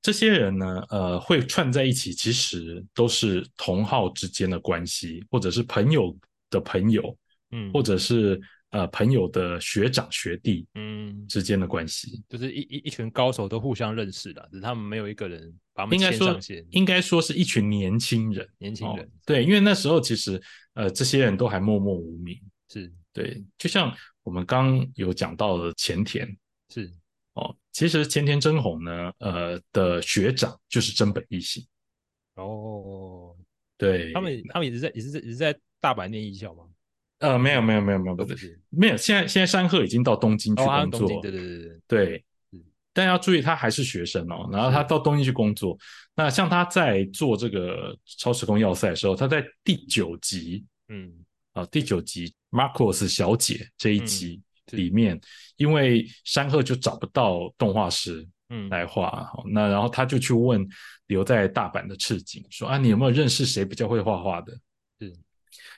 [0.00, 6.16] 这些人呢呃会串在一起，其实都是同号之间的关系，或者是朋友。
[6.52, 7.16] 的朋友，
[7.52, 8.40] 嗯，或者是
[8.70, 16.38] 呃朋友的学长学弟，嗯，之间的关系，就是一一一群高手都互相认识的，只是他们没有一个人把他们应该说。
[16.70, 20.40] 应该说是一群年轻人，年轻人，对，因为那时候其实
[20.74, 26.28] 呃这些人都还默默无名，是对，就像我们刚有讲到的前田，
[26.68, 26.92] 是
[27.34, 31.66] 哦，其实前田真弘呢，呃的学长就是真本义行，
[32.36, 33.36] 哦，
[33.76, 35.58] 对，他们他们也是在也是在也是在。
[35.82, 36.64] 大阪念艺校吗？
[37.20, 38.96] 呃，没有，没有，没有，没有，不是，没有。
[38.96, 42.24] 现在，现在山鹤已经到东京去工作，对对对对对。
[42.92, 44.48] 但要注意，他还是学生哦。
[44.50, 45.78] 然后他到东京去工作。
[46.16, 51.12] 那像他在做这个超时空要塞的时候，他在第九集，嗯，
[51.52, 54.40] 啊，第九集 Marcos 小姐这一集
[54.72, 55.18] 里面，
[55.56, 59.30] 因为山鹤就找不到动画师，嗯，来画。
[59.52, 60.66] 那然后他就去问
[61.06, 64.52] 留在大阪的赤井，说啊，你有没有认识谁比较会画画的？
[64.98, 65.14] 是。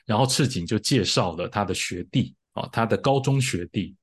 [0.05, 3.95] 然后赤井就介绍了他的学弟啊，他的高中学弟，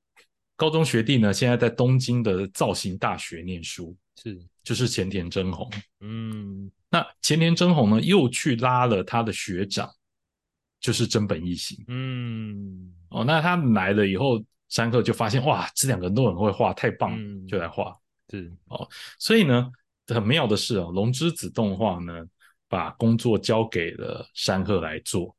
[0.55, 5.69] 高中学弟呢，现在在东京的造型大学念书，是就是前田真弘。
[6.01, 9.89] 嗯，那前田真弘呢，又去拉了他的学长，
[10.79, 11.83] 就是真本义行。
[11.87, 17.17] 嗯，哦，那他来了以后，山克就发现哇，这两个人都很会画，太棒，
[17.47, 17.95] 就来画。
[18.29, 18.87] 是哦，
[19.19, 19.71] 所以呢，
[20.07, 22.13] 很妙的是哦，龙之子动画呢，
[22.69, 25.35] 把工作交给了山鹤来做。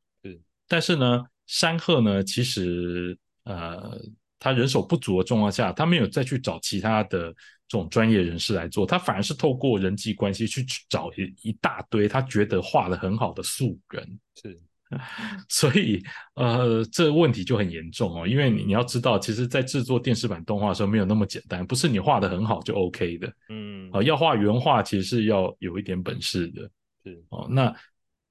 [0.73, 3.95] 但是呢，山鹤呢，其实呃，
[4.39, 7.31] 他人手不足的状况下，他没有再去找其他的
[7.67, 14.19] 这种专业人士来做，他反而是透过人际关系去找一一大堆他觉得画的很好的素人。
[14.41, 14.59] 是，
[15.47, 16.01] 所以
[16.33, 23.31] 呃，这问题就很严重哦，因为你你要知道，其实，在制作电视版动画的时候，没有那么简单，不是你画的很好就 OK 的。
[23.49, 26.67] 嗯，啊，要画原画，其实是要有一点本事的。
[27.05, 27.71] 是哦，那。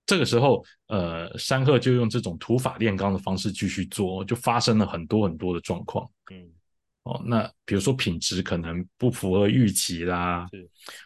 [0.05, 6.09] 这个时候，呃，山鹤就用这种土法炼钢的方式继续做，就发生了很多很多的状况。
[6.31, 6.51] 嗯，
[7.05, 10.47] 哦，那比如说品质可能不符合预期啦，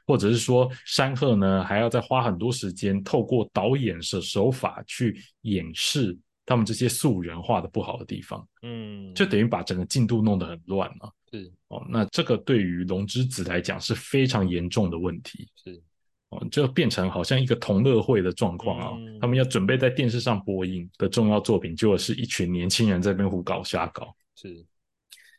[0.06, 11.12] 或者是说山鹤呢还要再花很多时间，透过导演的手法去掩饰他们这些素人画的不好的地方，嗯，就等于把整个进度弄得很乱了。
[11.30, 15.48] 是哦，那这个对于龙之子来讲是非常严重的问题。
[15.62, 15.82] 是
[16.30, 24.14] 哦，就变成好像一个同乐会的状况啊，他们要准备在电视上播映的重要作品，就是一群年轻人在那边胡搞瞎搞。
[24.34, 24.64] 是。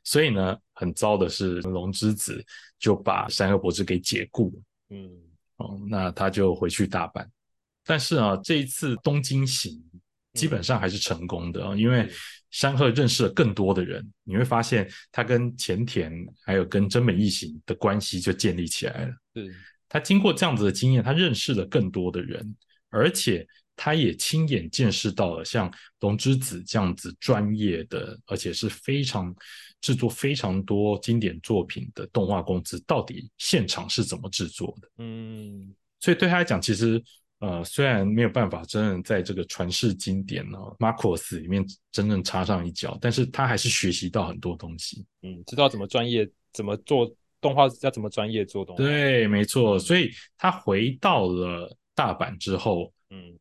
[0.03, 2.41] 所以呢，很糟的是，龙之子
[2.79, 4.61] 就把山河博士给解雇了。
[4.91, 5.11] 嗯，
[5.57, 7.27] 哦，那他就回去大阪。
[7.83, 9.77] 但是啊，这一次东京行
[10.33, 12.09] 基本上还是成功的啊，因为
[12.51, 14.01] 山鹤认识了更多的人。
[14.23, 16.09] 你会发现，他跟前田
[16.45, 19.13] 还有跟真美一行的关系就建立起来了。
[19.33, 19.49] 对，
[19.89, 22.55] 他经过这样子的经验，他认识了更多的人，
[22.89, 29.35] 而且他也亲眼见识到了像龙之子这样子专业的，而且是非常。
[29.79, 34.89] 制作非常多经典作品的动画公司，到底现场是怎么制作的？
[34.97, 37.01] 嗯，所以对他来讲，其实
[37.37, 45.05] 呃，虽然没有办法真正在这个传世经典呢《Marcos》里面真正插上一脚，但是他还是学习到很多东西。
[45.21, 47.15] 嗯，知道怎么专业，怎么做
[47.47, 48.83] 动画，要怎么专业做动画。
[48.83, 49.79] 对，没错。
[49.79, 53.37] 所以他回到了大阪之后，嗯，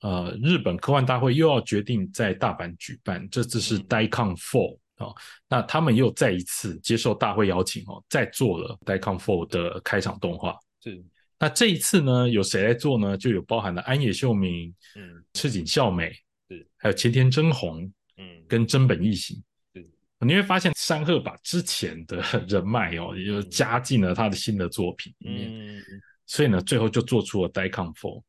[0.00, 4.78] 呃，日本科幻大会又要决定在大阪举办，这次是 Daikon Four。
[4.98, 5.12] 哦，
[5.48, 10.56] 那他们又再一次接受大会邀请哦，再做了《Daikon Four》的开场动画。
[10.80, 11.02] 是，
[11.36, 13.16] 那这一次呢，有谁来做呢？
[13.16, 16.12] 就有包含了安野秀明、嗯，赤井孝美，
[16.48, 17.82] 是，还有前田真弘，
[18.18, 19.42] 嗯，跟真本义行。
[20.20, 25.82] 是，你会发现山鹤把之前的 人脉哦，也就加进了他的新的作品里面，
[26.26, 28.20] 所以呢，最后就做出了《Daikon Four》。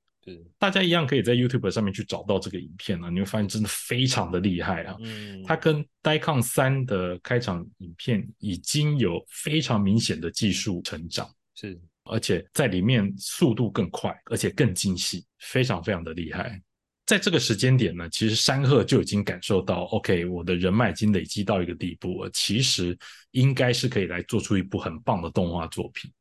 [0.57, 4.95] 大家一样可以在 YouTube 上面去找到这个影片啊，你会发现真的非常的厉害啊。
[4.99, 16.59] 嗯，它跟《Daikon 三》的开场影片已经有非常明显的技术成长，是，而且在里面速度更快，而且更精细，非常非常的厉害。
[17.05, 22.97] 在这个时间点呢，其实山鹤就已经感受到，OK，我的人脉已经累积到一个地步了，其实
[23.31, 26.11] 应该是可以来做出一部很棒的动画作品。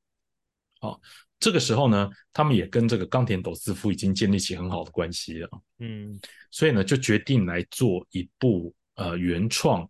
[0.80, 1.00] 好。
[1.40, 6.18] 这个时候呢，他们也跟这个冈田斗司夫已经建立起很好的关系了，嗯，
[6.50, 9.86] 所以呢，就决定来做一部呃原创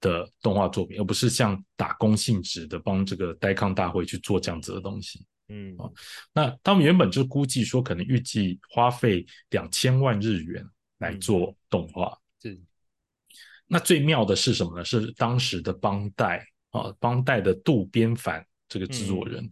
[0.00, 5.90] 的动画作品，而不是像打工性质的帮这个呆康大会去做这样子的东西，嗯啊，
[6.32, 10.64] 那他们原本就估计说，可能预计花费两千万日元
[10.98, 12.60] 来做动画，是。
[13.66, 14.84] 那最妙的是什么呢？
[14.84, 19.48] 是当时的邦代啊，邦代的渡边凡这个制作人。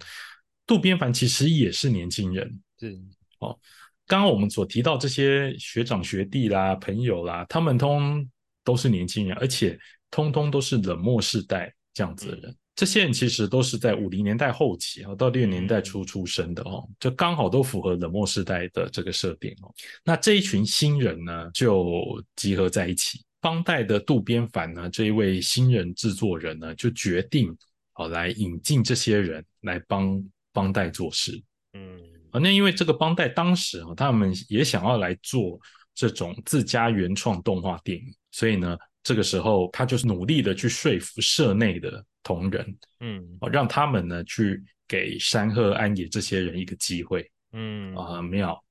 [0.66, 3.01] 渡边凡其实也是年轻人，是
[3.38, 3.59] 哦。
[4.07, 8.28] 刚刚我们所提到这些学长学弟啦、朋友啦，他们通
[8.64, 9.78] 都是年轻人，而且
[10.11, 12.57] 通通都是冷漠世代这样子的人。
[12.80, 19.70] 这些人其实都是在五零年代后期啊，到六零年代初出生的哦，就刚好都符合冷漠时代的这个设定哦。
[20.02, 23.22] 那这一群新人呢，就集合在一起。
[23.38, 27.54] 帮带的渡边凡呢，这一位新人制作人呢，就决定
[27.92, 30.24] 好来引进这些人来帮。
[30.52, 31.40] 帮带做事，
[31.74, 31.96] 嗯，
[32.32, 35.60] 啊，那因为这个帮带当时啊，他们也想要来做
[35.94, 48.62] 这种自家原创动画电影，所以呢，这个时候他就是努力的去说服社内的同仁，嗯，哦，让他们呢去给山鹤安野这些人一个机会，嗯，啊，很妙，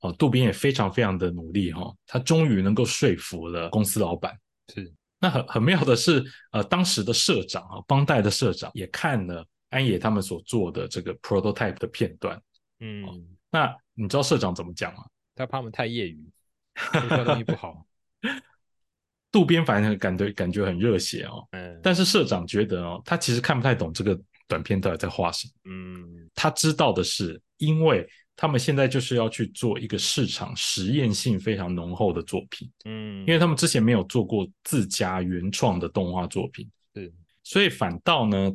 [0.00, 4.38] 哦，渡边也非常非常的努力哈，他终于能够说服了公司老板，
[4.74, 9.46] 是，那很很妙的是，呃，当时的社长啊，帮带的社长也看了。
[9.70, 12.36] 安野他们所做的这个 prototype 的片段，
[12.80, 13.04] 嗯，
[13.52, 15.04] 那你知道社长怎么讲吗？
[15.36, 16.28] 他怕我们太业余，
[16.92, 17.86] 这东西不好。
[19.32, 24.18] 渡边反正感觉感觉很热血哦，嗯，但是社长觉得哦，他其实看不太懂这个
[24.48, 25.52] 短片到底在画什么。
[25.72, 37.12] 嗯，他知道的是，因为他们现在就是要去做一个市场实验性非常浓厚的作品，嗯，因为他们之前没有做过自家原创的动画作品，是，
[37.42, 38.52] 所以反倒呢。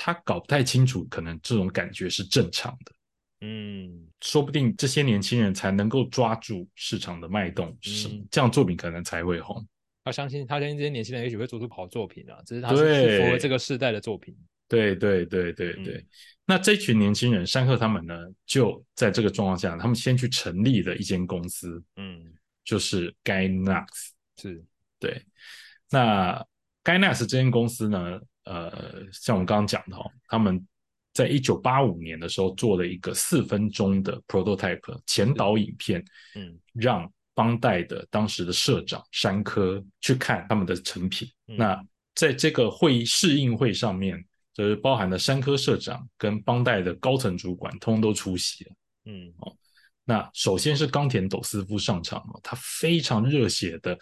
[0.00, 2.92] 他搞不太清楚，可能这种感觉是正常的，
[3.40, 9.66] 嗯，说不定这些年轻人才能够抓住市场的脉动，是这样作品可能才会红。
[10.08, 14.34] 他相信，他相信这些年轻人也许会做出好作品啊，只是他是符合这个时代的作品。
[14.66, 16.04] 对对对对对。
[16.46, 18.14] 那这群年轻人，山鹤他们呢，
[18.46, 22.32] 就在这个状况下，他们先去成立了一间公司，嗯，
[22.64, 23.86] 就是 Gainax，
[24.36, 24.64] 是
[24.98, 25.22] 对。
[25.90, 26.44] 那
[26.84, 28.20] Gainax 这间公司呢？
[28.44, 30.66] 呃，像我们刚刚讲的哦，他们
[31.12, 36.02] 在一九八五年的时候做了一个四分钟的 prototype 前导影片，
[36.34, 41.28] 嗯，让邦代的当时的社长山科去看他们的成品。
[41.44, 41.80] 那
[42.16, 44.20] 在这个会议试映会上面，
[44.52, 48.70] 就是包含了山科社长跟邦代的高层主管，通通都出席了。
[49.04, 49.56] 嗯，哦，
[50.04, 53.96] 那首先是冈田斗司夫上场了，他非常热血的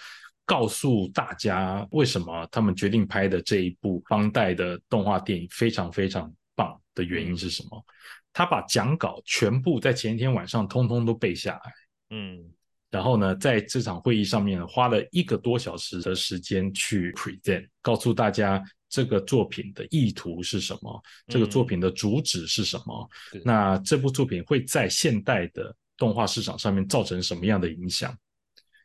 [0.46, 7.84] 告诉大家，为什么他们决定拍的这一部邦代的动画电影非常非常棒的原因是什么？
[8.32, 11.72] 他把讲稿全部在前一天晚上通通都背下来。
[12.16, 12.50] 嗯。
[12.96, 23.10] 然后呢，在这场会议上面花了一个多小时的时间去 present，告诉大家这个作品的意图是什么，这个作品的主旨是什么。
[23.44, 28.16] 那这部作品会在现代的动画市场上面造成什么样的影响？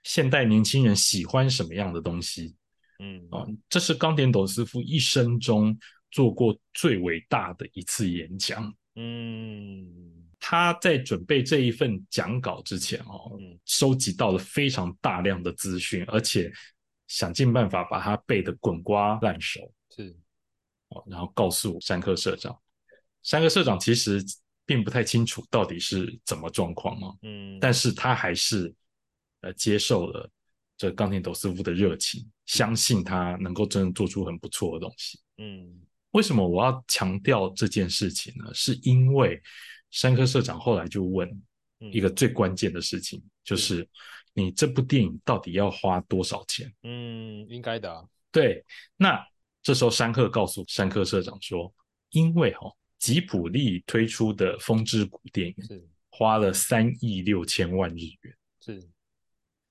[0.03, 2.53] 现代年轻人喜欢什么样的东西？
[2.99, 5.79] 嗯，啊，这是冈田斗司夫一生中
[6.11, 8.75] 做过最伟大的一次演讲。
[8.95, 10.20] 嗯。
[10.43, 16.51] 他在准备这一份讲稿之前，哦，收集到了非常大量的资讯，而且
[17.07, 19.71] 想尽办法把它背得滚瓜烂熟。
[19.95, 20.17] 是，
[20.89, 22.59] 哦，然后告诉山科社长，
[23.21, 24.19] 山科社长其实
[24.65, 27.15] 并不太清楚到底是怎么状况啊。
[27.21, 28.73] 嗯，但是他还是
[29.41, 30.27] 呃接受了
[30.75, 35.19] 这冈田斗司夫的热情，相信他能够真的做出很不错的东西。
[35.37, 35.81] 嗯，
[36.13, 38.51] 为什么我要强调这件事情呢？
[38.55, 39.39] 是因为。
[39.91, 41.29] 山科社长后来就问
[41.91, 43.87] 一个最关键的事情，就是
[44.33, 46.73] 你这部电影到底要花多少钱？
[46.83, 48.09] 嗯，应该的。
[48.31, 48.63] 对，
[48.95, 49.21] 那
[49.61, 51.73] 这时候山克告诉山科社长说，
[52.11, 58.89] 因为哈吉普力推出的《风之谷》电影是花了三亿六千万日元，是，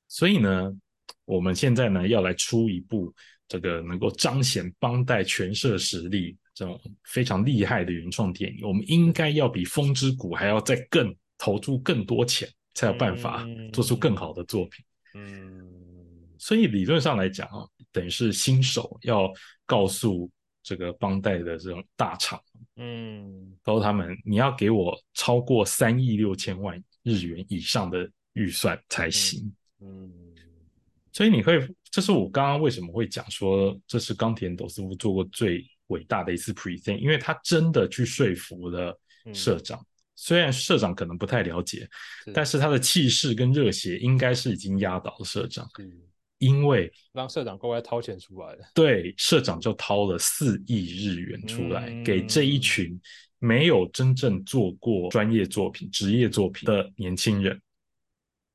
[0.09, 0.77] 所以呢，
[1.25, 3.15] 我们现在呢要来出一部
[3.49, 6.37] 这个能够彰显邦代全社实力。
[6.61, 14.85] 这种非常厉害的原创电影，我们应该要比《风之谷》还要再更投注更多钱，才有办法做出更好的作品。
[15.15, 15.67] 嗯，
[16.37, 19.33] 所以理论上来讲啊，等于是新手要
[19.65, 20.31] 告诉
[20.63, 22.39] 这个帮带的这种大厂，
[22.77, 29.51] 嗯，告诉他们你要给我超过三亿六千万日元以上的预算才行。
[29.81, 30.13] 嗯，
[31.11, 35.67] 所以你会，这是我刚刚为什么会讲说，这是冈田斗司夫做过最。
[35.91, 38.99] 伟大的一次 present，因为他真的去说服了
[39.35, 39.85] 社长，
[40.17, 41.89] 虽然社长可能不太了解，
[42.35, 45.69] 但是他的气势跟热血应该是已经压倒了社长，
[46.39, 46.93] 因为。
[47.13, 52.99] 让社长乖乖掏钱出来了，对，社长就掏了四亿日元出来给这一群
[53.39, 57.61] 没有真正做过专业作品、职业作品的年轻人，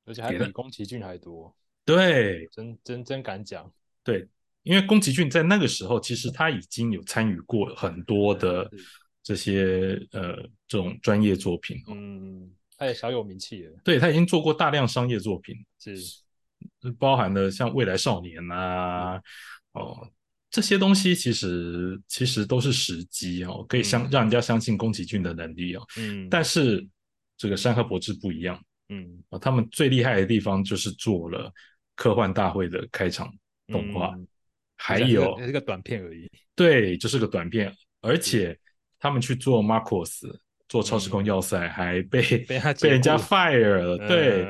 [0.06, 3.72] 而且还比宫崎骏还多，对，真真真敢讲，
[4.04, 4.28] 对。
[4.66, 8.70] 因为宫崎骏在那个时候，其实他已经有参与过很多的
[9.24, 10.36] 这些呃
[10.68, 13.80] 这种专业作品，嗯，他也小有名气了。
[13.84, 15.96] 对他已经做过大量商业作品，是。
[16.98, 19.22] 包含了像《未来少年》啊，
[19.74, 20.12] 哦
[20.50, 25.86] 这些东西，其实其实都是时机哦，可以相让人家相信宫崎骏的能力哦。
[25.98, 26.86] 嗯，但是
[27.38, 28.60] 这个山河博志不一样，
[28.90, 29.22] 嗯。
[29.30, 31.54] 啊，他们最厉害的地方就是做了
[31.94, 33.32] 科幻大会的开场
[33.68, 34.16] 动画。
[34.86, 38.56] 还有是个短片而已， 对，就是个短片，而且
[39.00, 40.22] 他们去做 Marcos
[40.70, 42.60] 做超时空要塞，还被被
[42.90, 44.44] 人家 fire 了，对，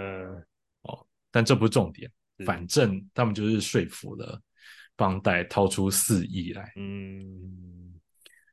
[0.82, 2.12] 哦，但这不是重点，
[2.46, 4.42] 反正他们就是说服了
[4.98, 7.94] 邦代掏出四亿来，嗯，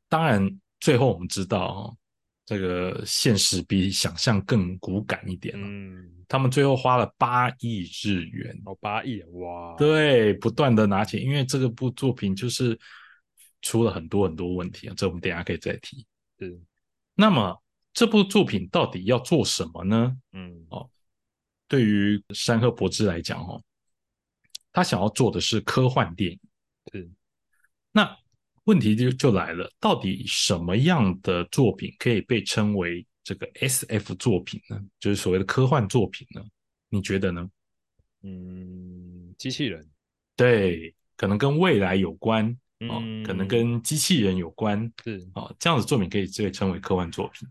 [0.08, 1.96] 当然最后我们知道，
[2.52, 6.10] 这个现实比想象更骨感一点了，嗯。
[6.28, 9.74] 他们最后花了八亿日元哦，八亿哇！
[9.76, 12.78] 对，不断的拿钱，因为这个部作品就是
[13.60, 16.06] 出了很多很多问题啊，这我们等下可以再提。
[16.38, 16.58] 是，
[17.14, 20.16] 那么这部作品到底要做什么呢？
[20.32, 20.88] 嗯，哦，
[21.68, 23.62] 对于山河博之来讲，哦，
[24.72, 26.40] 他想要做的是科幻电影。
[26.92, 27.10] 是，
[27.90, 28.16] 那
[28.64, 33.06] 问题就就来了，到底什么样的作品可以被称为？
[33.24, 36.42] 这个 S F 作品呢，就是所谓的科幻作品呢，
[36.88, 37.48] 你觉得呢？
[38.24, 39.88] 嗯，机器人，
[40.34, 42.46] 对，可能跟未来有关
[42.80, 47.48] 嗯，可能跟机器人有关，是啊，这样子作品可以被称为科幻作品。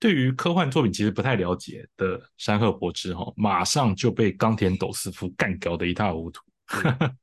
[0.00, 6.42] 对于科幻作品其实不太了解的山贺博之哈，马上就被冈田斗司夫干掉的一塌糊涂。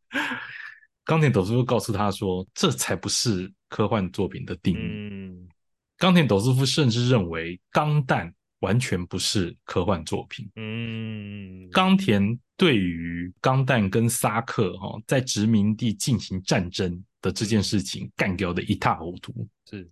[1.08, 5.48] 冈田斗司夫告诉他说：“这才不是科幻作品的定义。”
[5.98, 8.28] 冈田斗司夫甚至认为《钢弹》
[8.60, 10.48] 完全不是科幻作品。
[10.58, 19.88] 嗯，冈田对于钢弹跟萨克哈在殖民地进行战争的这件事情干掉的一塌糊涂，是因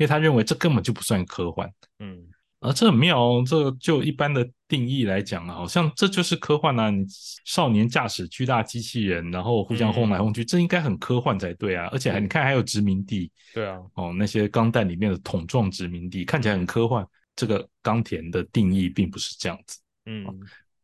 [0.00, 1.72] 为他认为这根本就不算科幻。
[2.00, 2.27] 嗯，
[2.60, 3.44] 啊，这很妙哦。
[3.46, 6.90] 这就一般的定义来讲啊，好像这就是科幻啊。
[6.90, 7.06] 你
[7.44, 11.88] 少年驾驶巨大机器人，然后互相轰来轰去，这应该很科幻才对啊。
[11.92, 17.06] 而且还你看还有殖民地，对啊，哦，那些钢弹里面的桶状殖民地看起来很科幻。
[17.36, 19.78] 这个冈田的定义并不是这样子。
[20.06, 20.26] 嗯，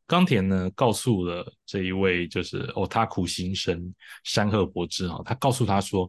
[0.07, 6.09] 冈田呢告诉了这一位就是哦，他苦新生山贺博之啊，他告诉他说，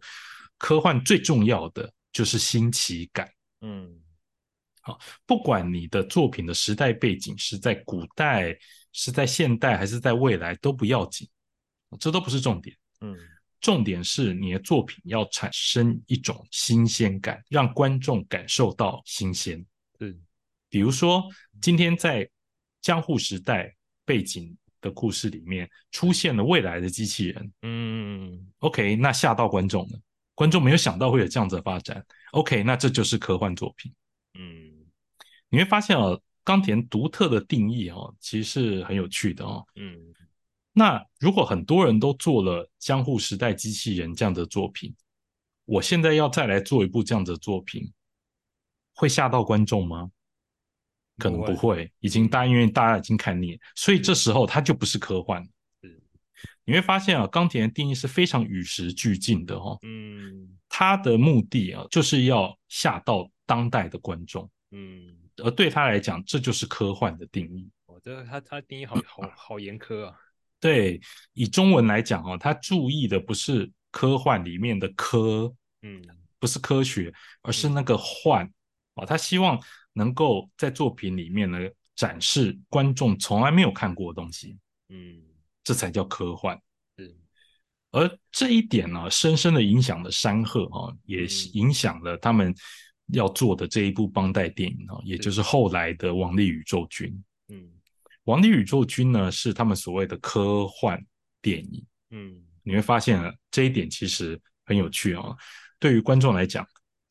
[0.59, 3.27] 科幻最重要的就是新奇感。
[3.61, 3.89] 嗯。
[4.85, 8.55] 好，不管你的作品的时代背景是在古代、
[8.93, 11.27] 是在现代还是在未来，都不要紧，
[11.99, 12.77] 这都不是重点。
[13.01, 13.17] 嗯，
[13.59, 19.65] 重点是你的作品要产生一种新鲜感，让观众感受到新鲜。
[20.01, 20.21] 嗯，
[20.69, 21.27] 比如说
[21.59, 22.29] 今天在
[22.79, 23.75] 江户时代
[24.05, 27.51] 背景的故事里面出现了未来的机器人。
[27.63, 29.99] 嗯，OK，那吓到观众了，
[30.35, 32.05] 观众没有想到会有这样子的发展。
[32.33, 33.91] OK，那这就是科幻作品。
[34.35, 34.64] 嗯。
[35.55, 39.65] 你会发现哦，冈田独特的定义哦，其实是很有趣的哦。
[39.77, 39.95] 嗯，
[40.73, 44.93] 那如果很多人都做了江户时代机器人这样的作品，
[45.63, 47.89] 我现在要再来做一部这样的作品，
[48.95, 50.11] 会吓到观众吗？
[51.19, 55.41] 可能不会，已经大因为大家已经看腻，所以这时候它就不是科幻。
[56.65, 59.79] 你会发现啊，冈田的定义是非常与时俱进的哦。
[59.83, 64.51] 嗯，它的目的啊，就是要吓到当代的观众。
[64.71, 65.15] 嗯。
[65.43, 67.69] 而对他来讲，这就是科幻的定义。
[67.87, 70.15] 哦，这他他定义好好好严苛啊。
[70.59, 70.99] 对，
[71.33, 76.01] 以中文来讲哦，他注意的不是科幻里面的科，嗯，
[76.39, 78.49] 不是科学，而是那个幻
[78.95, 79.05] 啊。
[79.05, 79.61] 他希望
[79.93, 81.59] 能够在作品里面呢
[81.95, 84.57] 展示观众从来没有看过的东西，
[84.89, 85.21] 嗯，
[85.63, 86.59] 这才叫科幻。
[86.97, 87.13] 嗯，
[87.91, 92.55] 而这一点呢，深深的影响了山鹤啊，也影响了他们。
[93.07, 97.09] 要做的这一部邦代电影啊，也就是后来的《王力宇宙军》。
[97.49, 97.61] 嗯，
[98.23, 100.99] 《王力宇宙军》呢是他们所谓的科幻
[101.41, 101.85] 电影。
[102.09, 105.35] 嗯，你会发现这一点其实很有趣啊。
[105.79, 106.65] 对于观众来讲，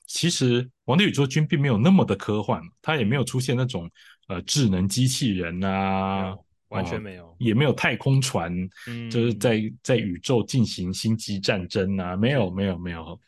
[0.06, 3.88] 其实《王力宇宙军》并没有那么的科幻，它也没有出现那种
[4.28, 6.34] 呃智能机器人啊，
[6.68, 8.52] 完全没有，也没有太空船，
[8.88, 13.20] 嗯，就是在在宇宙进行星际战争啊，没有，没有，没有。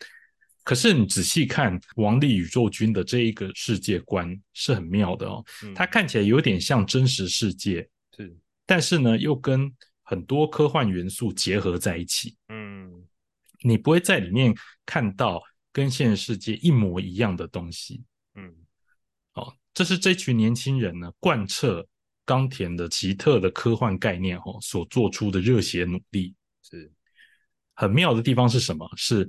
[0.66, 5.44] 可是你仔细看《王力宇宙军》的这一个世界观是很妙的哦，
[5.76, 8.36] 它看起来有点像真实世界，是，
[8.66, 12.36] 但是呢又跟很多科幻元素结合在一起。
[12.48, 12.90] 嗯，
[13.60, 14.52] 你不会在里面
[14.84, 15.40] 看到
[15.72, 18.02] 跟现实世界一模一样的东西。
[18.34, 18.52] 嗯，
[19.34, 21.86] 哦，这是这群年轻人呢贯彻
[22.24, 26.34] 冈田的奇特的科幻概念哦所做出的热血努力。
[26.68, 26.90] 是，
[27.74, 28.90] 很妙的地方是什么？
[28.96, 29.28] 是。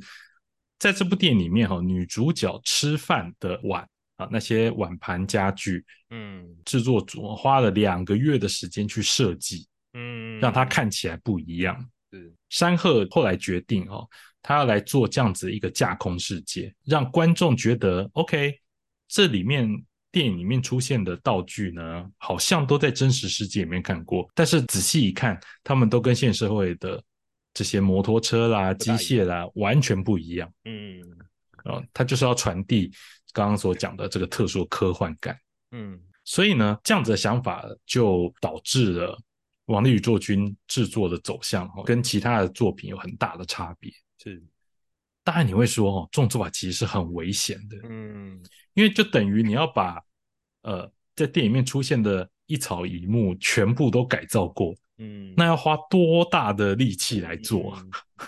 [0.79, 3.81] 在这部电影里面，哈，女主角吃饭的碗
[4.17, 11.75] 啊，那些碗盘家具，嗯，制作组花了两个月的时间去设计，嗯，让它看起来不一样。
[12.11, 14.07] 是山鹤后来决定，哦，
[14.41, 18.59] 他要来做这样子一个架空世界，让观众觉得，OK，
[19.07, 19.67] 这里面
[20.11, 27.03] 电影里面出现的道具呢，好像都在真实世界里面看过，但是仔细一看，他们都跟现实社会的。
[27.57, 30.47] 这些摩托车啦、机械啦，完全不一样。
[30.65, 31.01] 嗯，
[31.63, 32.91] 啊，它就是要传递
[33.33, 35.35] 刚刚所讲的这个特殊科幻感。
[35.71, 39.15] 嗯，所以呢，这样子的想法就导致了
[39.65, 43.91] 《王力宇宙军》制作的走向，跟其他的作品有很大的差别。
[44.23, 44.39] 是，
[45.23, 47.75] 当然你会说，哦，这种做法其实是很危险的。
[47.89, 48.39] 嗯，
[48.75, 49.99] 因为就等于你要把
[50.61, 54.75] 呃在电影面出现的一草一木全部都改造过。
[54.97, 57.77] 嗯，那要花多大的力气来做？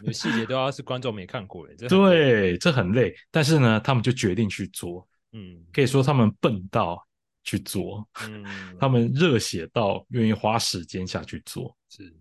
[0.04, 3.16] 有细节都要是观众没看过的，对，这很累。
[3.32, 5.08] 但是呢，他们就决定去做。
[5.32, 7.06] 嗯，可以说他们笨到
[7.44, 8.44] 去做，嗯，
[8.80, 11.76] 他们热血到愿意花时间下去做。
[11.90, 12.16] 是，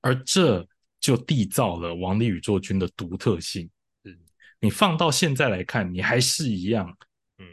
[0.00, 0.66] 而这
[1.00, 3.68] 就缔造了《王力宇宙军》的独特性。
[4.04, 4.18] 是，
[4.60, 6.96] 你放到现在来看，你还是一样，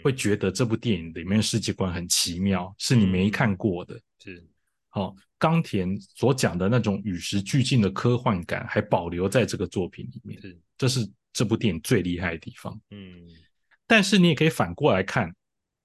[0.04, 4.00] 会觉得这部电影里面世界观很奇妙，是你没看过的。
[4.20, 4.48] 是，
[4.90, 5.16] 好。
[5.42, 12.78] 冈田所讲的那种与时俱进的科幻感，还保留在这个作品里面，是这是这部电影最厉害的地方。
[12.90, 13.26] 嗯，
[13.88, 15.34] 但是你也可以反过来看，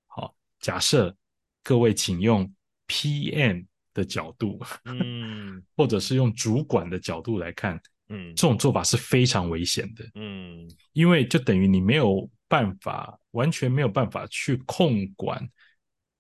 [0.09, 1.17] 好，假设
[1.63, 2.53] 各位请用
[2.89, 15.49] PM 的角度，嗯，或者是用主管的角度来看，嗯，这种做法是非常危险的，嗯，因为就等于你没有办法，完全没有办法去控管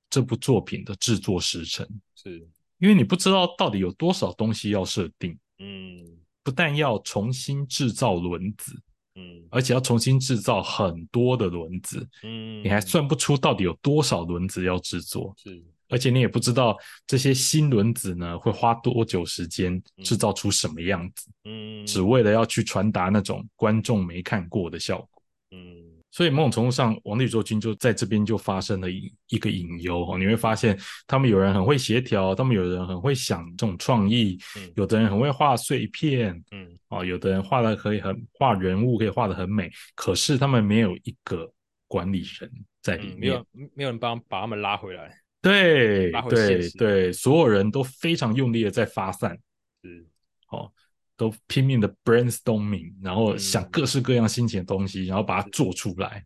[0.08, 2.48] 这部作品的制作时程，是。
[2.84, 6.04] 因为你不知道到底有多少东西要设定，嗯，
[6.42, 8.78] 不但要重新制造轮子，
[9.14, 16.76] 嗯，而且要重新制造很多的轮子，嗯，你还算不出到底有多少轮子要制作，是，而且你也不知道
[17.06, 25.22] 这些新轮子呢会花多久时间制造出什么样子，嗯，只为了要去传达那种观众没看过的效果，
[25.52, 25.83] 嗯。
[26.14, 34.38] 所以某种程度上，王力卓君就在这边就发生了一一个隐忧哦，你会发现他们有人很会协调，他们有人很会想这种创意，
[34.76, 41.52] 有的人很会画碎片，嗯，哦，有的人画的可以很画人物，可以画的很美，可是他们没有一个
[41.88, 42.48] 管理人
[42.80, 49.36] 在里面，没有没有人帮把他们拉回来，对对对，所有人都非常用力的在发散，
[49.82, 50.06] 嗯，
[50.46, 50.72] 好。
[51.16, 56.24] 都拼命的 brainstorming，然后想各式各样新奇的东西，然后把它做出来。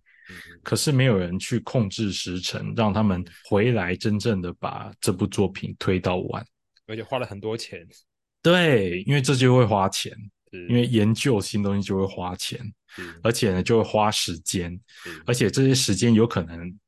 [0.62, 6.44] 可是没有人去控制时辰，让他们回来真正的把这部作品推到完。
[6.86, 7.86] 而且花了很多钱。
[8.42, 10.12] 对，因为这就会花钱，
[10.68, 12.60] 因为研究新东西就会花钱，
[13.22, 14.78] 而且呢就会花时间，
[15.26, 16.78] 而且这些时间有可能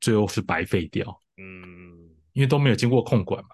[0.00, 1.22] 最后是白费掉。
[1.38, 3.50] 嗯，因为都没有经过控管嘛。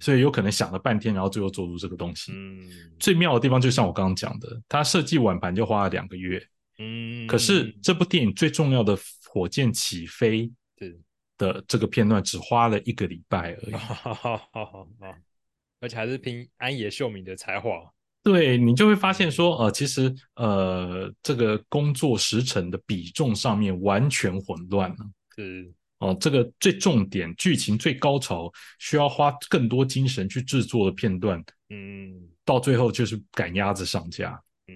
[0.00, 2.32] 所以有可能想了半天，然后最后做出这个东西。
[2.34, 2.68] 嗯，
[2.98, 6.42] 最妙的地方就像我刚刚讲的，他设计碗盘就花了两个月。
[6.78, 10.50] 嗯，可是这部电影最重要的火箭起飞
[11.38, 13.72] 的这个片段只花了一个礼拜而已。
[13.72, 14.88] 好好好，
[15.80, 17.70] 而且还是凭安野秀明的才华。
[18.22, 24.96] 对你就会发现说，呃，其实呃，这个工作时程的比重上面完全混乱了。
[25.34, 25.72] 是。
[26.00, 34.74] 哦，这个最重点、剧情最高潮，需要花更多精神去制作的片段，嗯，到最后就是赶鸭子上架，嗯。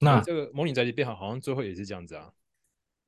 [0.00, 2.28] 那这个《模拟宅急便》好，好像最后也是这样子啊。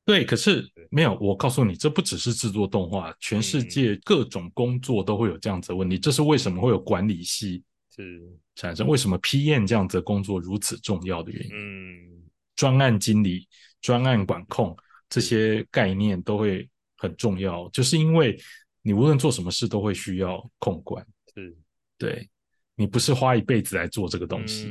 [0.05, 5.99] 对，可是没有，我告诉你，这不只是制作动画，全世界各种工作都会有这样子的问题。
[5.99, 7.65] 这是为什么会有管理系
[7.95, 8.23] 是
[8.55, 8.87] 产生？
[8.87, 11.51] 为什么 PM 这样子的工作如此重要的原因？
[11.53, 12.23] 嗯，
[12.55, 13.49] 专案经理、
[13.81, 14.75] 专案管控
[15.09, 16.71] 这些概念都会。
[16.99, 18.37] 很重要，就是因为
[18.83, 21.57] 你无论做什么事都会需要控管，是
[21.97, 22.29] 对
[22.75, 24.69] 你不是花一辈子来做这个东西。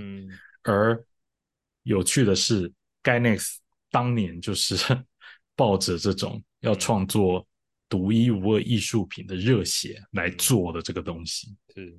[0.64, 1.02] 而
[1.84, 2.70] 有趣的是
[3.02, 3.56] ，Ganex
[3.90, 4.76] 当年就是
[5.56, 7.48] 抱着这种要创作
[7.88, 11.56] 独一无二艺术品的热血来做的这个东西。
[11.74, 11.98] 是，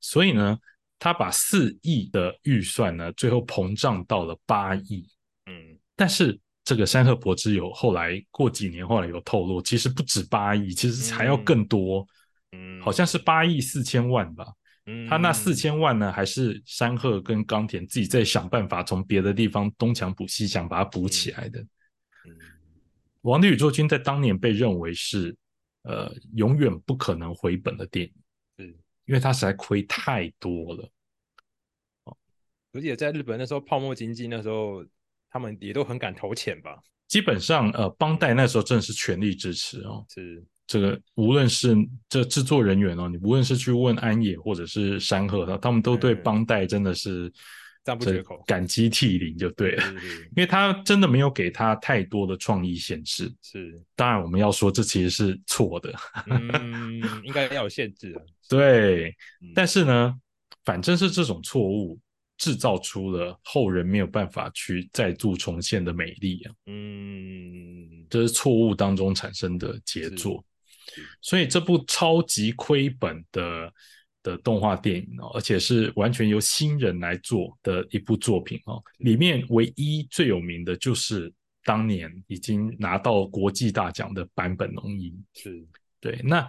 [0.00, 0.56] 所以呢，
[1.00, 5.08] 他把四亿的预算呢，最后膨胀到了八亿。
[5.46, 6.38] 嗯，但是。
[6.68, 12.06] 这个山河博之有后来过几年，后来有透露，其实不止八亿，其实还要更多，
[12.52, 14.52] 嗯，好像是八亿四千万吧。
[14.84, 21.58] 嗯，他那四千万呢，还是山鹤跟冈田自己在想办法从别的地方东墙补西墙把它补起来的。
[22.26, 22.36] 嗯，
[23.22, 25.34] 王的宇宙军在当年被认为是
[25.84, 28.12] 呃永远不可能回本的电影，
[28.58, 28.74] 嗯
[29.06, 30.86] 因为他实在亏太多了。
[32.04, 32.14] 哦，
[32.74, 34.84] 而且在日本那时候泡沫经济那时候。
[35.30, 36.78] 他们也都很敢投钱吧？
[37.06, 40.04] 基本上，呃，邦代那时候真的是全力支持哦。
[40.08, 41.74] 是这个，无论是
[42.08, 47.32] 这制作人员哦，你无论是去问安野或者是山贺，他他们都对邦代真的是
[47.82, 49.84] 赞不绝口，感激涕零就对了。
[50.36, 53.32] 因为他真的没有给他太多的创意限制。
[53.40, 55.94] 是，当然我们要说这其实是错的。
[56.26, 58.20] 嗯，应该要有限制啊。
[58.50, 59.16] 对，
[59.54, 60.14] 但是呢，
[60.66, 61.98] 反正是这种错误。
[62.38, 66.54] 制造出了后人没有办法去再度重现的美丽啊！
[66.66, 70.42] 嗯，这是错误当中产生的杰作，
[71.20, 73.72] 所以这部超级亏本的
[74.22, 81.32] 的动画电影哦，而且是完全由新人来做的一部作品哦，里面唯一最有名的就是
[81.64, 85.66] 当年已经拿到国际大奖的坂本龙一，是
[86.00, 86.48] 对那。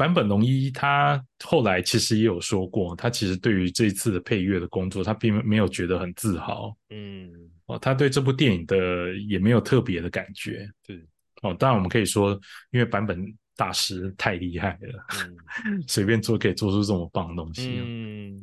[0.00, 6.74] 坂本龙一他后来其实也有说过，他其实对于这一次的配乐的工作，他并没有觉得很自豪。
[6.88, 7.30] 嗯，
[7.66, 10.66] 哦，他对这部电影的也没有特别的感觉。
[10.86, 10.96] 对，
[11.42, 12.30] 哦，当然我们可以说，
[12.70, 13.22] 因为坂本
[13.54, 15.04] 大师太厉害了，
[15.86, 17.70] 随便做可以做出这么棒的东西。
[17.84, 18.42] 嗯，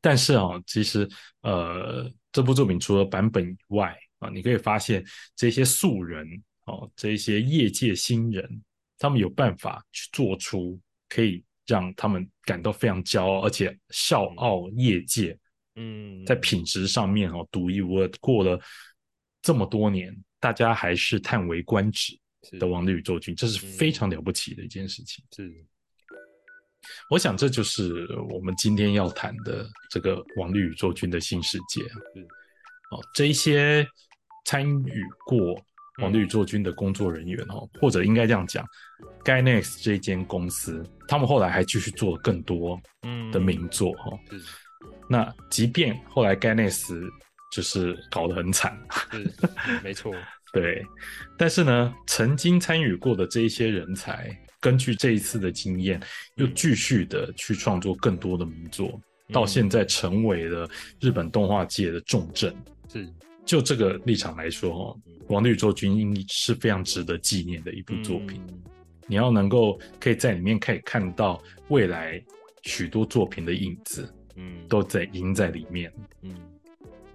[0.00, 1.08] 但是啊，其实
[1.42, 5.04] 呃，这部作品除了版本以外啊，你可以发现
[5.34, 6.24] 这些素人
[6.66, 8.62] 哦，这些业界新人。
[8.98, 10.78] 他们有办法去做出
[11.08, 15.38] 可以让他们感到非常骄傲，而且笑傲业界。
[15.76, 18.10] 嗯，在品质上面哦，独一无二。
[18.20, 18.60] 过了
[19.40, 22.18] 这么多年，大家还是叹为观止
[22.58, 25.24] 的《王的宇宙军》，这是非常了不起的一件事情。
[25.36, 25.64] 是，
[27.10, 31.82] 我想这就是我们今天要谈的这个《王力宇宙军》的新世界。
[31.82, 32.22] 是，
[32.90, 33.86] 哦，这一些
[34.44, 35.64] 参与过。
[35.98, 38.66] 王力宇宙军的工作人员哦，或者应该这样讲
[39.24, 42.80] ，Ganex 这间公司，他们后来还继续做了更多
[43.32, 44.18] 的名作哈。
[45.08, 46.92] 那即便后来 Ganex
[47.50, 48.78] 就是搞得很惨。
[49.12, 49.32] 是，
[49.82, 50.14] 没错。
[50.52, 50.82] 对，
[51.36, 54.30] 但是呢，曾经参与过的这一些人才，
[54.60, 56.00] 根据这一次的经验，
[56.36, 58.98] 又继续的去创作更多的名作，
[59.30, 60.66] 到现在成为了
[61.00, 62.56] 日本动画界的重镇。
[62.90, 63.06] 是，
[63.44, 68.42] 就这个立场来说，哦，《王的宇宙军》应是非常值得纪念的一部作品。
[69.06, 72.22] 你要能够可以在里面可以看到未来
[72.62, 75.90] 许多作品的影子，嗯，都在印在里面。
[76.22, 76.34] 嗯，